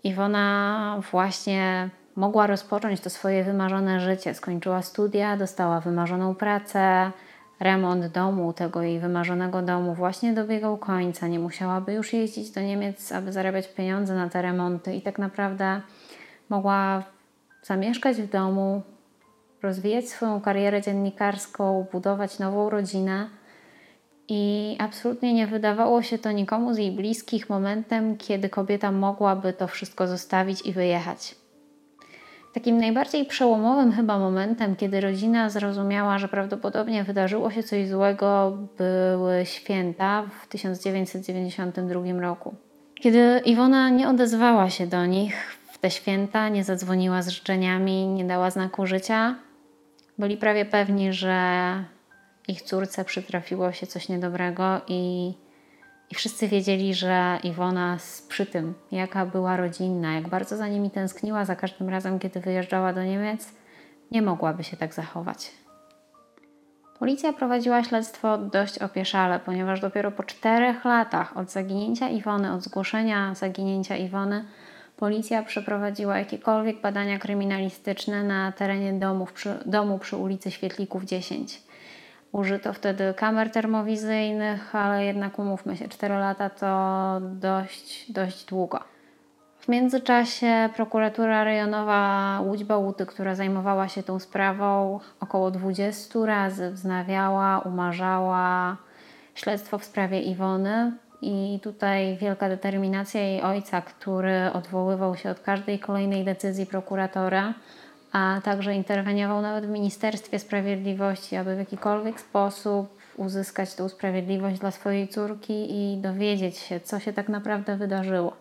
Iwona 0.04 1.00
właśnie 1.10 1.90
mogła 2.16 2.46
rozpocząć 2.46 3.00
to 3.00 3.10
swoje 3.10 3.44
wymarzone 3.44 4.00
życie. 4.00 4.34
Skończyła 4.34 4.82
studia, 4.82 5.36
dostała 5.36 5.80
wymarzoną 5.80 6.34
pracę, 6.34 7.12
remont 7.60 8.06
domu, 8.06 8.52
tego 8.52 8.82
jej 8.82 9.00
wymarzonego 9.00 9.62
domu 9.62 9.94
właśnie 9.94 10.32
dobiegał 10.32 10.78
końca. 10.78 11.28
Nie 11.28 11.38
musiałaby 11.38 11.92
już 11.92 12.12
jeździć 12.12 12.50
do 12.50 12.60
Niemiec, 12.60 13.12
aby 13.12 13.32
zarabiać 13.32 13.68
pieniądze 13.68 14.14
na 14.14 14.28
te 14.28 14.42
remonty 14.42 14.94
i 14.94 15.02
tak 15.02 15.18
naprawdę 15.18 15.80
mogła 16.48 17.02
zamieszkać 17.62 18.16
w 18.16 18.30
domu, 18.30 18.82
rozwijać 19.62 20.08
swoją 20.08 20.40
karierę 20.40 20.82
dziennikarską, 20.82 21.86
budować 21.92 22.38
nową 22.38 22.70
rodzinę. 22.70 23.28
I 24.28 24.76
absolutnie 24.78 25.34
nie 25.34 25.46
wydawało 25.46 26.02
się 26.02 26.18
to 26.18 26.32
nikomu 26.32 26.74
z 26.74 26.78
jej 26.78 26.92
bliskich 26.92 27.50
momentem, 27.50 28.16
kiedy 28.16 28.48
kobieta 28.48 28.92
mogłaby 28.92 29.52
to 29.52 29.68
wszystko 29.68 30.06
zostawić 30.06 30.66
i 30.66 30.72
wyjechać. 30.72 31.34
Takim 32.52 32.78
najbardziej 32.78 33.24
przełomowym 33.24 33.92
chyba 33.92 34.18
momentem, 34.18 34.76
kiedy 34.76 35.00
rodzina 35.00 35.50
zrozumiała, 35.50 36.18
że 36.18 36.28
prawdopodobnie 36.28 37.04
wydarzyło 37.04 37.50
się 37.50 37.62
coś 37.62 37.88
złego, 37.88 38.58
były 38.78 39.46
święta 39.46 40.22
w 40.42 40.48
1992 40.48 42.20
roku. 42.20 42.54
Kiedy 42.94 43.40
Iwona 43.44 43.90
nie 43.90 44.08
odezwała 44.08 44.70
się 44.70 44.86
do 44.86 45.06
nich 45.06 45.58
w 45.72 45.78
te 45.78 45.90
święta, 45.90 46.48
nie 46.48 46.64
zadzwoniła 46.64 47.22
z 47.22 47.28
życzeniami, 47.28 48.06
nie 48.06 48.24
dała 48.24 48.50
znaku 48.50 48.86
życia, 48.86 49.34
byli 50.18 50.36
prawie 50.36 50.64
pewni, 50.64 51.12
że 51.12 51.34
ich 52.48 52.62
córce 52.62 53.04
przytrafiło 53.04 53.72
się 53.72 53.86
coś 53.86 54.08
niedobrego 54.08 54.80
i 54.88 55.34
i 56.12 56.14
wszyscy 56.14 56.48
wiedzieli, 56.48 56.94
że 56.94 57.38
Iwona 57.42 57.98
przy 58.28 58.46
tym, 58.46 58.74
jaka 58.90 59.26
była 59.26 59.56
rodzinna, 59.56 60.14
jak 60.14 60.28
bardzo 60.28 60.56
za 60.56 60.68
nimi 60.68 60.90
tęskniła 60.90 61.44
za 61.44 61.56
każdym 61.56 61.88
razem, 61.88 62.18
kiedy 62.18 62.40
wyjeżdżała 62.40 62.92
do 62.92 63.02
Niemiec, 63.04 63.52
nie 64.10 64.22
mogłaby 64.22 64.64
się 64.64 64.76
tak 64.76 64.94
zachować. 64.94 65.50
Policja 66.98 67.32
prowadziła 67.32 67.84
śledztwo 67.84 68.38
dość 68.38 68.78
opieszale, 68.78 69.40
ponieważ 69.40 69.80
dopiero 69.80 70.10
po 70.10 70.22
czterech 70.22 70.84
latach 70.84 71.36
od 71.36 71.50
zaginięcia 71.50 72.08
Iwony, 72.08 72.52
od 72.52 72.62
zgłoszenia 72.62 73.34
zaginięcia 73.34 73.96
Iwony, 73.96 74.44
policja 74.96 75.42
przeprowadziła 75.42 76.18
jakiekolwiek 76.18 76.80
badania 76.80 77.18
kryminalistyczne 77.18 78.24
na 78.24 78.52
terenie 78.52 78.92
domów 78.92 79.32
przy, 79.32 79.58
domu 79.66 79.98
przy 79.98 80.16
ulicy 80.16 80.50
Świetlików 80.50 81.04
10. 81.04 81.62
Użyto 82.32 82.72
wtedy 82.72 83.14
kamer 83.14 83.50
termowizyjnych, 83.50 84.74
ale 84.76 85.04
jednak 85.04 85.38
umówmy 85.38 85.76
się, 85.76 85.88
4 85.88 86.14
lata 86.14 86.50
to 86.50 87.20
dość, 87.20 88.12
dość 88.12 88.44
długo. 88.44 88.80
W 89.58 89.68
międzyczasie 89.68 90.68
prokuratura 90.76 91.44
rejonowa 91.44 92.40
Łódź 92.44 92.64
Bałuty, 92.64 93.06
która 93.06 93.34
zajmowała 93.34 93.88
się 93.88 94.02
tą 94.02 94.18
sprawą, 94.18 95.00
około 95.20 95.50
20 95.50 96.18
razy 96.26 96.70
wznawiała, 96.70 97.58
umarzała 97.58 98.76
śledztwo 99.34 99.78
w 99.78 99.84
sprawie 99.84 100.20
Iwony. 100.20 100.92
I 101.24 101.60
tutaj 101.62 102.16
wielka 102.16 102.48
determinacja 102.48 103.20
jej 103.20 103.42
ojca, 103.42 103.80
który 103.82 104.52
odwoływał 104.52 105.16
się 105.16 105.30
od 105.30 105.40
każdej 105.40 105.78
kolejnej 105.78 106.24
decyzji 106.24 106.66
prokuratora 106.66 107.54
a 108.12 108.40
także 108.44 108.74
interweniował 108.74 109.42
nawet 109.42 109.66
w 109.66 109.70
Ministerstwie 109.70 110.38
Sprawiedliwości, 110.38 111.36
aby 111.36 111.54
w 111.54 111.58
jakikolwiek 111.58 112.20
sposób 112.20 112.98
uzyskać 113.16 113.74
tę 113.74 113.88
sprawiedliwość 113.88 114.60
dla 114.60 114.70
swojej 114.70 115.08
córki 115.08 115.66
i 115.70 116.00
dowiedzieć 116.00 116.58
się, 116.58 116.80
co 116.80 117.00
się 117.00 117.12
tak 117.12 117.28
naprawdę 117.28 117.76
wydarzyło. 117.76 118.36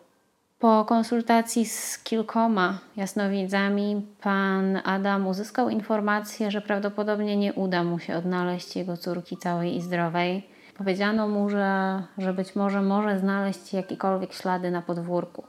Po 0.59 0.85
konsultacji 0.85 1.65
z 1.65 1.97
kilkoma 2.03 2.79
jasnowidzami, 2.97 4.05
pan 4.21 4.81
Adam 4.85 5.27
uzyskał 5.27 5.69
informację, 5.69 6.51
że 6.51 6.61
prawdopodobnie 6.61 7.37
nie 7.37 7.53
uda 7.53 7.83
mu 7.83 7.99
się 7.99 8.15
odnaleźć 8.17 8.75
jego 8.75 8.97
córki 8.97 9.37
całej 9.37 9.75
i 9.75 9.81
zdrowej. 9.81 10.43
Powiedziano 10.77 11.27
mu, 11.27 11.49
że, 11.49 12.03
że 12.17 12.33
być 12.33 12.55
może 12.55 12.81
może 12.81 13.19
znaleźć 13.19 13.73
jakiekolwiek 13.73 14.33
ślady 14.33 14.71
na 14.71 14.81
podwórku. 14.81 15.43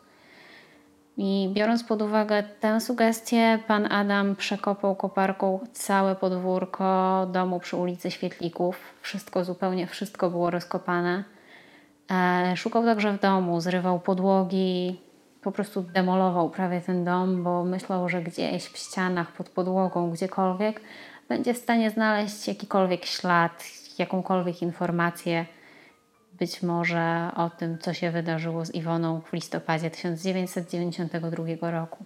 I 1.16 1.50
biorąc 1.52 1.84
pod 1.84 2.02
uwagę 2.02 2.42
tę 2.42 2.80
sugestię, 2.80 3.58
pan 3.66 3.92
Adam 3.92 4.36
przekopał 4.36 4.96
koparką 4.96 5.60
całe 5.72 6.16
podwórko 6.16 7.26
domu 7.32 7.60
przy 7.60 7.76
ulicy 7.76 8.10
Świetlików. 8.10 8.78
Wszystko, 9.02 9.44
zupełnie 9.44 9.86
wszystko 9.86 10.30
było 10.30 10.50
rozkopane. 10.50 11.24
E, 12.10 12.56
szukał 12.56 12.84
także 12.84 13.12
w 13.12 13.20
domu, 13.20 13.60
zrywał 13.60 14.00
podłogi, 14.00 15.00
po 15.42 15.52
prostu 15.52 15.82
demolował 15.82 16.50
prawie 16.50 16.80
ten 16.80 17.04
dom, 17.04 17.42
bo 17.42 17.64
myślał, 17.64 18.08
że 18.08 18.22
gdzieś 18.22 18.64
w 18.64 18.78
ścianach, 18.78 19.32
pod 19.32 19.48
podłogą, 19.48 20.10
gdziekolwiek 20.10 20.80
będzie 21.28 21.54
w 21.54 21.58
stanie 21.58 21.90
znaleźć 21.90 22.48
jakikolwiek 22.48 23.04
ślad, 23.04 23.64
jakąkolwiek 23.98 24.62
informację 24.62 25.46
być 26.38 26.62
może 26.62 27.30
o 27.36 27.50
tym, 27.50 27.78
co 27.78 27.94
się 27.94 28.10
wydarzyło 28.10 28.64
z 28.64 28.74
Iwoną 28.74 29.20
w 29.20 29.32
listopadzie 29.32 29.90
1992 29.90 31.70
roku. 31.70 32.04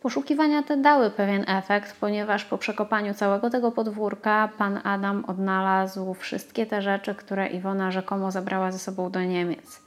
Poszukiwania 0.00 0.62
te 0.62 0.76
dały 0.76 1.10
pewien 1.10 1.44
efekt, 1.48 1.96
ponieważ 2.00 2.44
po 2.44 2.58
przekopaniu 2.58 3.14
całego 3.14 3.50
tego 3.50 3.72
podwórka 3.72 4.48
pan 4.58 4.80
Adam 4.84 5.24
odnalazł 5.24 6.14
wszystkie 6.14 6.66
te 6.66 6.82
rzeczy, 6.82 7.14
które 7.14 7.46
Iwona 7.46 7.90
rzekomo 7.90 8.30
zabrała 8.30 8.72
ze 8.72 8.78
sobą 8.78 9.10
do 9.10 9.22
Niemiec. 9.22 9.82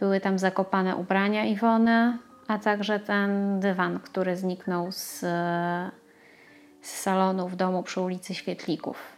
Były 0.00 0.20
tam 0.20 0.38
zakopane 0.38 0.96
ubrania 0.96 1.44
Iwony, 1.44 2.18
a 2.48 2.58
także 2.58 3.00
ten 3.00 3.60
dywan, 3.60 4.00
który 4.00 4.36
zniknął 4.36 4.92
z, 4.92 5.20
z 6.80 6.90
salonu 6.90 7.48
w 7.48 7.56
domu 7.56 7.82
przy 7.82 8.00
ulicy 8.00 8.34
Świetlików. 8.34 9.13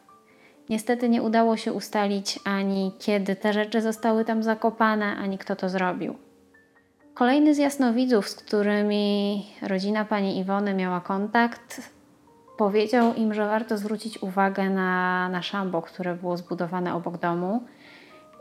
Niestety 0.70 1.08
nie 1.08 1.22
udało 1.22 1.56
się 1.56 1.72
ustalić 1.72 2.40
ani 2.44 2.92
kiedy 2.98 3.36
te 3.36 3.52
rzeczy 3.52 3.82
zostały 3.82 4.24
tam 4.24 4.42
zakopane, 4.42 5.16
ani 5.16 5.38
kto 5.38 5.56
to 5.56 5.68
zrobił. 5.68 6.14
Kolejny 7.14 7.54
z 7.54 7.58
jasnowidzów, 7.58 8.28
z 8.28 8.34
którymi 8.34 9.46
rodzina 9.62 10.04
pani 10.04 10.38
Iwony 10.38 10.74
miała 10.74 11.00
kontakt, 11.00 11.90
powiedział 12.56 13.14
im, 13.14 13.34
że 13.34 13.46
warto 13.46 13.78
zwrócić 13.78 14.22
uwagę 14.22 14.70
na, 14.70 15.28
na 15.28 15.42
szambo, 15.42 15.82
które 15.82 16.14
było 16.14 16.36
zbudowane 16.36 16.94
obok 16.94 17.18
domu. 17.18 17.62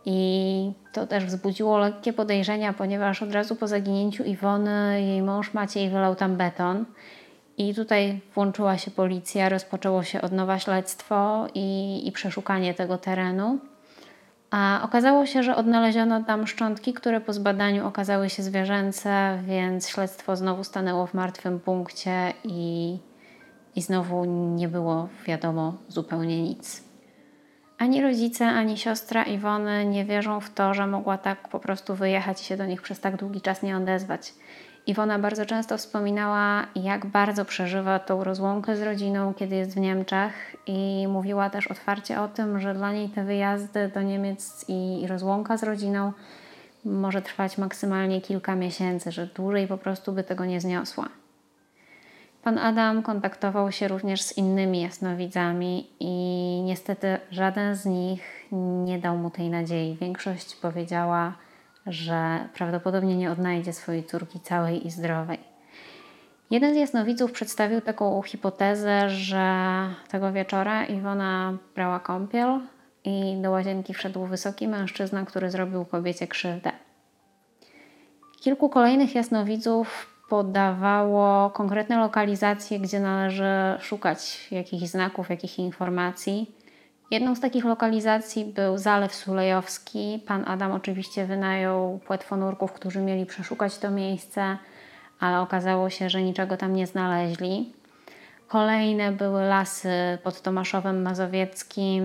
I 0.06 0.72
to 0.94 1.08
też 1.08 1.26
wzbudziło 1.26 1.78
lekkie 1.78 2.14
podejrzenia, 2.14 2.74
ponieważ 2.74 3.24
od 3.24 3.32
razu 3.32 3.56
po 3.56 3.68
zaginięciu 3.68 4.24
Iwony 4.24 5.02
jej 5.02 5.22
mąż 5.22 5.54
Maciej 5.54 5.90
wylał 5.90 6.16
tam 6.16 6.36
beton 6.36 6.86
i 7.58 7.76
tutaj 7.76 8.20
włączyła 8.36 8.78
się 8.78 8.92
policja, 8.92 9.50
rozpoczęło 9.50 10.04
się 10.04 10.22
od 10.22 10.32
nowa 10.32 10.60
śledztwo 10.60 11.48
i, 11.54 12.02
i 12.08 12.12
przeszukanie 12.12 12.74
tego 12.74 12.98
terenu. 12.98 13.60
A 14.52 14.82
okazało 14.84 15.26
się, 15.26 15.44
że 15.44 15.56
odnaleziono 15.56 16.24
tam 16.24 16.48
szczątki, 16.48 16.94
które 16.94 17.22
po 17.22 17.34
zbadaniu 17.34 17.88
okazały 17.88 18.30
się 18.30 18.44
zwierzęce, 18.44 19.40
więc 19.48 19.90
śledztwo 19.90 20.36
znowu 20.36 20.64
stanęło 20.64 21.08
w 21.08 21.14
martwym 21.14 21.60
punkcie 21.60 22.34
i, 22.44 22.98
i 23.76 23.82
znowu 23.82 24.26
nie 24.56 24.68
było 24.68 25.10
wiadomo 25.26 25.74
zupełnie 25.88 26.44
nic. 26.44 26.84
Ani 27.78 28.02
rodzice, 28.02 28.46
ani 28.46 28.78
siostra 28.78 29.24
Iwony 29.24 29.86
nie 29.86 30.06
wierzą 30.06 30.40
w 30.40 30.54
to, 30.54 30.74
że 30.74 30.88
mogła 30.88 31.18
tak 31.18 31.50
po 31.50 31.60
prostu 31.60 31.96
wyjechać 31.96 32.42
i 32.42 32.46
się 32.46 32.58
do 32.58 32.66
nich 32.66 32.82
przez 32.82 33.00
tak 33.00 33.16
długi 33.16 33.42
czas 33.42 33.64
nie 33.64 33.78
odezwać. 33.78 34.34
Iwona 34.88 35.20
bardzo 35.20 35.46
często 35.46 35.78
wspominała, 35.78 36.68
jak 36.76 37.06
bardzo 37.06 37.46
przeżywa 37.46 38.00
tą 38.00 38.24
rozłąkę 38.24 38.78
z 38.78 38.82
rodziną, 38.82 39.34
kiedy 39.34 39.56
jest 39.56 39.74
w 39.74 39.78
Niemczech, 39.78 40.56
i 40.68 41.08
mówiła 41.10 41.50
też 41.50 41.68
otwarcie 41.68 42.22
o 42.22 42.28
tym, 42.28 42.60
że 42.60 42.74
dla 42.74 42.94
niej 42.94 43.10
te 43.10 43.24
wyjazdy 43.24 43.92
do 43.94 44.02
Niemiec 44.02 44.66
i 44.68 45.06
rozłąka 45.08 45.58
z 45.58 45.64
rodziną 45.64 46.14
może 46.86 47.22
trwać 47.22 47.58
maksymalnie 47.58 48.22
kilka 48.22 48.56
miesięcy, 48.56 49.12
że 49.12 49.28
dłużej 49.28 49.68
po 49.68 49.78
prostu 49.78 50.12
by 50.12 50.24
tego 50.24 50.46
nie 50.46 50.62
zniosła. 50.62 51.10
Pan 52.44 52.58
Adam 52.58 53.04
kontaktował 53.04 53.72
się 53.72 53.88
również 53.88 54.22
z 54.22 54.38
innymi 54.38 54.82
jasnowidzami 54.82 55.88
i 56.00 56.12
niestety 56.66 57.18
żaden 57.32 57.76
z 57.76 57.86
nich 57.86 58.46
nie 58.86 59.00
dał 59.00 59.18
mu 59.18 59.30
tej 59.30 59.50
nadziei. 59.50 59.98
Większość 60.02 60.56
powiedziała, 60.56 61.34
że 61.86 62.48
prawdopodobnie 62.54 63.18
nie 63.18 63.32
odnajdzie 63.32 63.74
swojej 63.74 64.04
córki 64.04 64.40
całej 64.40 64.88
i 64.88 64.92
zdrowej. 64.92 65.40
Jeden 66.52 66.74
z 66.74 66.78
jasnowidzów 66.78 67.32
przedstawił 67.32 67.82
taką 67.82 68.22
hipotezę, 68.22 69.10
że 69.10 69.46
tego 70.10 70.32
wieczora 70.32 70.86
Iwona 70.86 71.58
brała 71.76 72.00
kąpiel 72.00 72.60
i 73.04 73.38
do 73.42 73.52
łazienki 73.52 73.94
wszedł 73.94 74.26
wysoki 74.26 74.68
mężczyzna, 74.68 75.26
który 75.26 75.52
zrobił 75.52 75.86
kobiecie 75.86 76.28
krzywdę. 76.28 76.72
Kilku 78.42 78.70
kolejnych 78.70 79.16
jasnowidzów 79.16 80.16
podawało 80.30 81.50
konkretne 81.50 81.98
lokalizacje, 81.98 82.80
gdzie 82.80 83.00
należy 83.00 83.54
szukać 83.80 84.52
jakichś 84.52 84.84
znaków, 84.84 85.30
jakichś 85.30 85.60
informacji. 85.60 86.56
Jedną 87.12 87.36
z 87.36 87.40
takich 87.40 87.66
lokalizacji 87.66 88.46
był 88.46 88.78
Zalew 88.78 89.16
Sulejowski. 89.16 90.24
Pan 90.28 90.44
Adam 90.48 90.72
oczywiście 90.72 91.26
wynajął 91.26 92.00
płetwonurków, 92.00 92.72
którzy 92.72 93.02
mieli 93.02 93.26
przeszukać 93.26 93.78
to 93.78 93.92
miejsce, 93.92 94.58
ale 95.20 95.40
okazało 95.40 95.90
się, 95.90 96.10
że 96.10 96.24
niczego 96.24 96.58
tam 96.58 96.74
nie 96.74 96.88
znaleźli. 96.88 97.74
Kolejne 98.48 99.12
były 99.12 99.44
lasy 99.44 100.18
pod 100.24 100.42
Tomaszowem 100.42 101.02
Mazowieckim. 101.02 102.04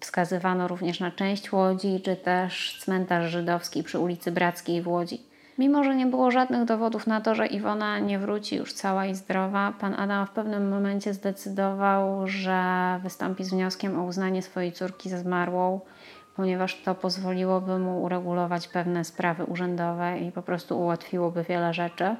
Wskazywano 0.00 0.68
również 0.68 1.00
na 1.00 1.10
część 1.10 1.52
Łodzi, 1.52 2.00
czy 2.04 2.16
też 2.16 2.78
cmentarz 2.80 3.30
żydowski 3.30 3.82
przy 3.82 3.98
ulicy 3.98 4.32
Brackiej 4.32 4.82
w 4.82 4.88
Łodzi. 4.88 5.27
Mimo, 5.58 5.84
że 5.84 5.96
nie 5.96 6.06
było 6.06 6.30
żadnych 6.30 6.64
dowodów 6.64 7.06
na 7.06 7.20
to, 7.20 7.34
że 7.34 7.46
Iwona 7.46 7.98
nie 7.98 8.18
wróci 8.18 8.56
już 8.56 8.72
cała 8.72 9.06
i 9.06 9.14
zdrowa, 9.14 9.72
pan 9.80 9.94
Adam 9.94 10.26
w 10.26 10.30
pewnym 10.30 10.68
momencie 10.68 11.14
zdecydował, 11.14 12.26
że 12.28 12.62
wystąpi 13.02 13.44
z 13.44 13.50
wnioskiem 13.50 14.00
o 14.00 14.04
uznanie 14.04 14.42
swojej 14.42 14.72
córki 14.72 15.10
za 15.10 15.18
zmarłą, 15.18 15.80
ponieważ 16.36 16.82
to 16.82 16.94
pozwoliłoby 16.94 17.78
mu 17.78 18.02
uregulować 18.02 18.68
pewne 18.68 19.04
sprawy 19.04 19.44
urzędowe 19.44 20.18
i 20.18 20.32
po 20.32 20.42
prostu 20.42 20.80
ułatwiłoby 20.80 21.42
wiele 21.42 21.74
rzeczy. 21.74 22.16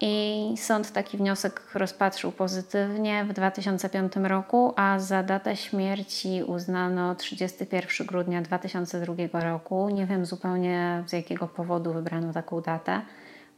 I 0.00 0.54
sąd 0.56 0.92
taki 0.92 1.16
wniosek 1.16 1.62
rozpatrzył 1.74 2.32
pozytywnie 2.32 3.24
w 3.24 3.32
2005 3.32 4.12
roku, 4.16 4.72
a 4.76 4.98
za 4.98 5.22
datę 5.22 5.56
śmierci 5.56 6.42
uznano 6.46 7.14
31 7.14 8.06
grudnia 8.06 8.42
2002 8.42 9.40
roku. 9.40 9.88
Nie 9.88 10.06
wiem 10.06 10.26
zupełnie 10.26 11.02
z 11.06 11.12
jakiego 11.12 11.48
powodu 11.48 11.92
wybrano 11.92 12.32
taką 12.32 12.60
datę, 12.60 13.00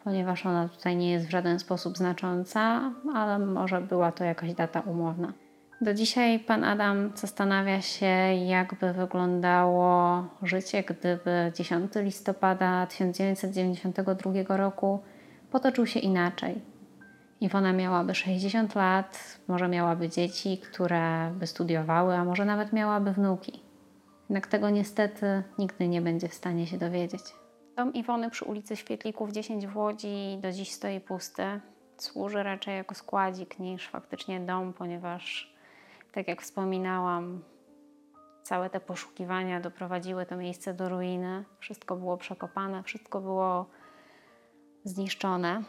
ponieważ 0.05 0.47
ona 0.47 0.69
tutaj 0.69 0.97
nie 0.97 1.13
jest 1.13 1.27
w 1.27 1.31
żaden 1.31 1.59
sposób 1.59 1.97
znacząca, 1.97 2.93
ale 3.15 3.39
może 3.39 3.81
była 3.81 4.13
to 4.13 4.25
jakaś 4.25 4.55
data 4.55 4.81
umowna. 4.81 5.33
Do 5.81 5.95
dzisiaj 5.95 6.39
pan 6.39 6.65
Adam 6.65 7.13
zastanawia 7.15 7.81
się, 7.81 8.07
jakby 8.47 8.93
wyglądało 8.93 10.25
życie, 10.43 10.83
gdyby 10.83 11.53
10 11.55 11.93
listopada 11.97 12.87
1992 12.87 14.57
roku 14.57 15.01
potoczył 15.51 15.87
się 15.87 16.01
inaczej. 16.01 16.61
Iwona 17.41 17.73
miałaby 17.73 18.15
60 18.15 18.75
lat, 18.75 19.39
może 19.49 19.69
miałaby 19.69 20.09
dzieci, 20.09 20.59
które 20.59 21.33
by 21.35 21.47
studiowały, 21.47 22.15
a 22.15 22.25
może 22.25 22.45
nawet 22.45 22.73
miałaby 22.73 23.13
wnuki. 23.13 23.63
Jednak 24.29 24.47
tego 24.47 24.71
niestety 24.71 25.43
nigdy 25.59 25.89
nie 25.89 26.03
będzie 26.03 26.29
w 26.29 26.35
stanie 26.35 26.67
się 26.67 26.79
dowiedzieć. 26.79 27.23
Dom 27.77 27.93
Iwony 27.93 28.31
przy 28.31 28.45
ulicy 28.45 28.77
Świetlików 28.77 29.33
10 29.33 29.67
w 29.67 29.77
Łodzi 29.77 30.39
do 30.43 30.53
dziś 30.53 30.73
stoi 30.73 31.01
pusty. 31.01 31.43
Służy 31.97 32.43
raczej 32.43 32.77
jako 32.77 32.95
składzik 32.95 33.59
niż 33.59 33.89
faktycznie 33.89 34.41
dom, 34.41 34.73
ponieważ, 34.73 35.55
tak 36.13 36.29
jak 36.29 36.43
wspominałam, 36.43 37.43
całe 38.43 38.71
te 38.71 38.81
poszukiwania 38.81 39.61
doprowadziły 39.61 40.27
to 40.27 40.37
miejsce 40.37 40.75
do 40.75 40.89
ruiny. 40.89 41.45
Wszystko 41.59 41.97
było 41.97 42.17
przekopane, 42.17 42.83
wszystko 42.83 43.21
było 43.21 43.67
zniszczone. 44.85 45.63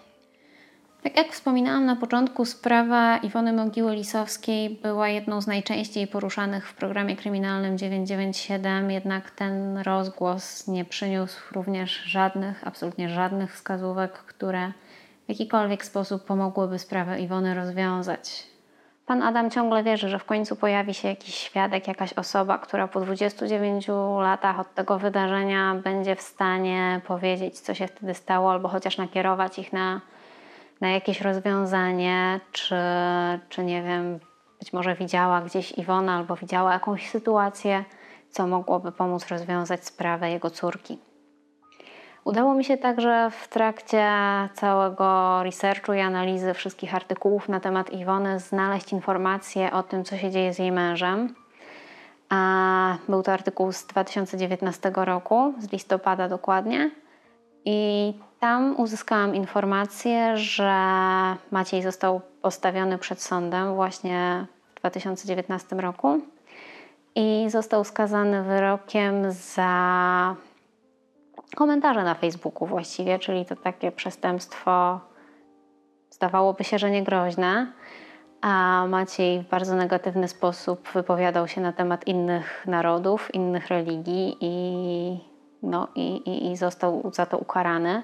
Tak 1.03 1.17
jak 1.17 1.31
wspominałam 1.31 1.85
na 1.85 1.95
początku, 1.95 2.45
sprawa 2.45 3.17
Iwony 3.17 3.53
Mogiły 3.53 3.95
Lisowskiej 3.95 4.69
była 4.69 5.09
jedną 5.09 5.41
z 5.41 5.47
najczęściej 5.47 6.07
poruszanych 6.07 6.69
w 6.69 6.73
programie 6.73 7.15
kryminalnym 7.15 7.77
997, 7.77 8.91
jednak 8.91 9.31
ten 9.31 9.77
rozgłos 9.77 10.67
nie 10.67 10.85
przyniósł 10.85 11.39
również 11.51 12.03
żadnych, 12.03 12.67
absolutnie 12.67 13.09
żadnych 13.09 13.53
wskazówek, 13.53 14.11
które 14.13 14.71
w 15.25 15.29
jakikolwiek 15.29 15.85
sposób 15.85 16.25
pomogłyby 16.25 16.79
sprawę 16.79 17.21
Iwony 17.21 17.55
rozwiązać. 17.55 18.50
Pan 19.11 19.23
Adam 19.23 19.49
ciągle 19.51 19.83
wierzy, 19.83 20.09
że 20.09 20.19
w 20.19 20.25
końcu 20.25 20.55
pojawi 20.55 20.93
się 20.93 21.07
jakiś 21.07 21.35
świadek, 21.35 21.87
jakaś 21.87 22.13
osoba, 22.13 22.57
która 22.57 22.87
po 22.87 23.01
29 23.01 23.87
latach 24.19 24.59
od 24.59 24.73
tego 24.73 24.99
wydarzenia 24.99 25.75
będzie 25.75 26.15
w 26.15 26.21
stanie 26.21 27.01
powiedzieć, 27.07 27.59
co 27.59 27.73
się 27.73 27.87
wtedy 27.87 28.13
stało, 28.13 28.51
albo 28.51 28.67
chociaż 28.67 28.97
nakierować 28.97 29.59
ich 29.59 29.73
na, 29.73 30.01
na 30.81 30.89
jakieś 30.89 31.21
rozwiązanie, 31.21 32.39
czy, 32.51 32.75
czy 33.49 33.63
nie 33.63 33.83
wiem, 33.83 34.19
być 34.59 34.73
może 34.73 34.95
widziała 34.95 35.41
gdzieś 35.41 35.77
Iwona 35.77 36.15
albo 36.15 36.35
widziała 36.35 36.73
jakąś 36.73 37.09
sytuację, 37.09 37.83
co 38.29 38.47
mogłoby 38.47 38.91
pomóc 38.91 39.27
rozwiązać 39.27 39.85
sprawę 39.85 40.31
jego 40.31 40.49
córki. 40.49 41.10
Udało 42.23 42.53
mi 42.53 42.63
się 42.63 42.77
także 42.77 43.31
w 43.31 43.47
trakcie 43.47 44.09
całego 44.53 45.39
researchu 45.43 45.93
i 45.93 45.99
analizy 45.99 46.53
wszystkich 46.53 46.95
artykułów 46.95 47.49
na 47.49 47.59
temat 47.59 47.93
Iwony 47.93 48.39
znaleźć 48.39 48.93
informacje 48.93 49.71
o 49.71 49.83
tym, 49.83 50.03
co 50.03 50.17
się 50.17 50.31
dzieje 50.31 50.53
z 50.53 50.59
jej 50.59 50.71
mężem. 50.71 51.35
A 52.29 52.97
był 53.09 53.23
to 53.23 53.33
artykuł 53.33 53.71
z 53.71 53.85
2019 53.85 54.91
roku, 54.95 55.53
z 55.59 55.71
listopada 55.71 56.27
dokładnie. 56.29 56.91
I 57.65 58.13
tam 58.39 58.79
uzyskałam 58.79 59.35
informację, 59.35 60.37
że 60.37 60.73
Maciej 61.51 61.81
został 61.81 62.21
postawiony 62.41 62.97
przed 62.97 63.21
sądem 63.21 63.75
właśnie 63.75 64.45
w 64.75 64.79
2019 64.79 65.75
roku 65.75 66.19
i 67.15 67.45
został 67.49 67.83
skazany 67.83 68.43
wyrokiem 68.43 69.31
za 69.31 70.35
komentarze 71.55 72.03
na 72.03 72.15
Facebooku 72.15 72.67
właściwie, 72.67 73.19
czyli 73.19 73.45
to 73.45 73.55
takie 73.55 73.91
przestępstwo 73.91 74.99
zdawałoby 76.09 76.63
się, 76.63 76.79
że 76.79 76.91
niegroźne, 76.91 77.73
a 78.41 78.85
Maciej 78.89 79.43
w 79.43 79.49
bardzo 79.49 79.75
negatywny 79.75 80.27
sposób 80.27 80.89
wypowiadał 80.93 81.47
się 81.47 81.61
na 81.61 81.73
temat 81.73 82.07
innych 82.07 82.63
narodów, 82.67 83.35
innych 83.35 83.67
religii 83.67 84.37
i, 84.41 85.19
no, 85.63 85.87
i, 85.95 86.15
i, 86.15 86.51
i 86.51 86.57
został 86.57 87.11
za 87.13 87.25
to 87.25 87.37
ukarany. 87.37 88.03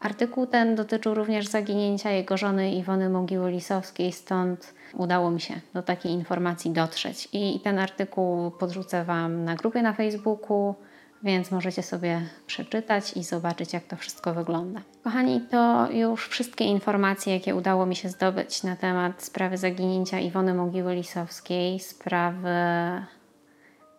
Artykuł 0.00 0.46
ten 0.46 0.74
dotyczył 0.74 1.14
również 1.14 1.46
zaginięcia 1.46 2.10
jego 2.10 2.36
żony 2.36 2.70
Iwony 2.70 3.10
Mogiły-Lisowskiej, 3.10 4.12
stąd 4.12 4.74
udało 4.94 5.30
mi 5.30 5.40
się 5.40 5.54
do 5.74 5.82
takiej 5.82 6.12
informacji 6.12 6.70
dotrzeć. 6.70 7.28
I 7.32 7.60
ten 7.64 7.78
artykuł 7.78 8.50
podrzucę 8.50 9.04
Wam 9.04 9.44
na 9.44 9.54
grupie 9.54 9.82
na 9.82 9.92
Facebooku 9.92 10.74
więc 11.22 11.50
możecie 11.50 11.82
sobie 11.82 12.20
przeczytać 12.46 13.16
i 13.16 13.24
zobaczyć, 13.24 13.72
jak 13.72 13.84
to 13.84 13.96
wszystko 13.96 14.34
wygląda. 14.34 14.80
Kochani, 15.04 15.40
to 15.50 15.90
już 15.90 16.28
wszystkie 16.28 16.64
informacje, 16.64 17.34
jakie 17.34 17.54
udało 17.54 17.86
mi 17.86 17.96
się 17.96 18.08
zdobyć 18.08 18.62
na 18.62 18.76
temat 18.76 19.22
sprawy 19.22 19.56
zaginięcia 19.56 20.18
Iwony 20.18 20.54
Mogiły 20.54 20.94
Lisowskiej, 20.94 21.80
sprawy, 21.80 22.50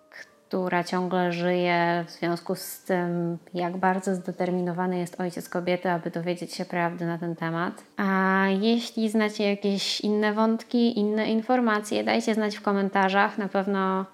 która 0.09 0.83
ciągle 0.83 1.31
żyje 1.31 2.05
w 2.07 2.11
związku 2.11 2.55
z 2.55 2.83
tym, 2.83 3.37
jak 3.53 3.77
bardzo 3.77 4.15
zdeterminowany 4.15 4.97
jest 4.97 5.21
ojciec 5.21 5.49
kobiety, 5.49 5.89
aby 5.91 6.11
dowiedzieć 6.11 6.53
się 6.53 6.65
prawdy 6.65 7.05
na 7.05 7.17
ten 7.17 7.35
temat. 7.35 7.83
A 7.97 8.45
jeśli 8.59 9.09
znacie 9.09 9.49
jakieś 9.49 10.01
inne 10.01 10.33
wątki, 10.33 10.99
inne 10.99 11.31
informacje, 11.31 12.03
dajcie 12.03 12.33
znać 12.33 12.57
w 12.57 12.61
komentarzach. 12.61 13.37
Na 13.37 13.47
pewno 13.47 14.05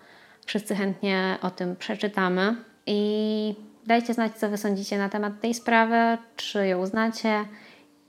wszyscy 0.46 0.76
chętnie 0.76 1.38
o 1.42 1.52
tym 1.52 1.76
przeczytamy. 1.76 2.56
I 2.88 3.56
dajcie 3.86 4.14
znać, 4.14 4.36
co 4.36 4.50
Wy 4.50 4.58
sądzicie 4.58 4.98
na 4.98 5.10
temat 5.10 5.42
tej 5.42 5.54
sprawy, 5.54 6.18
czy 6.36 6.68
ją 6.68 6.86
znacie 6.86 7.46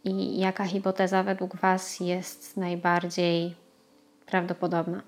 i 0.04 0.38
jaka 0.38 0.64
hipoteza 0.64 1.22
według 1.22 1.56
Was 1.56 2.00
jest 2.00 2.56
najbardziej 2.56 3.54
prawdopodobna. 4.26 5.02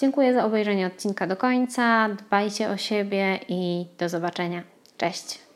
Dziękuję 0.00 0.34
za 0.34 0.44
obejrzenie 0.44 0.86
odcinka 0.86 1.26
do 1.26 1.36
końca. 1.36 2.08
Dbajcie 2.08 2.70
o 2.70 2.76
siebie 2.76 3.40
i 3.48 3.86
do 3.98 4.08
zobaczenia. 4.08 4.62
Cześć! 4.96 5.49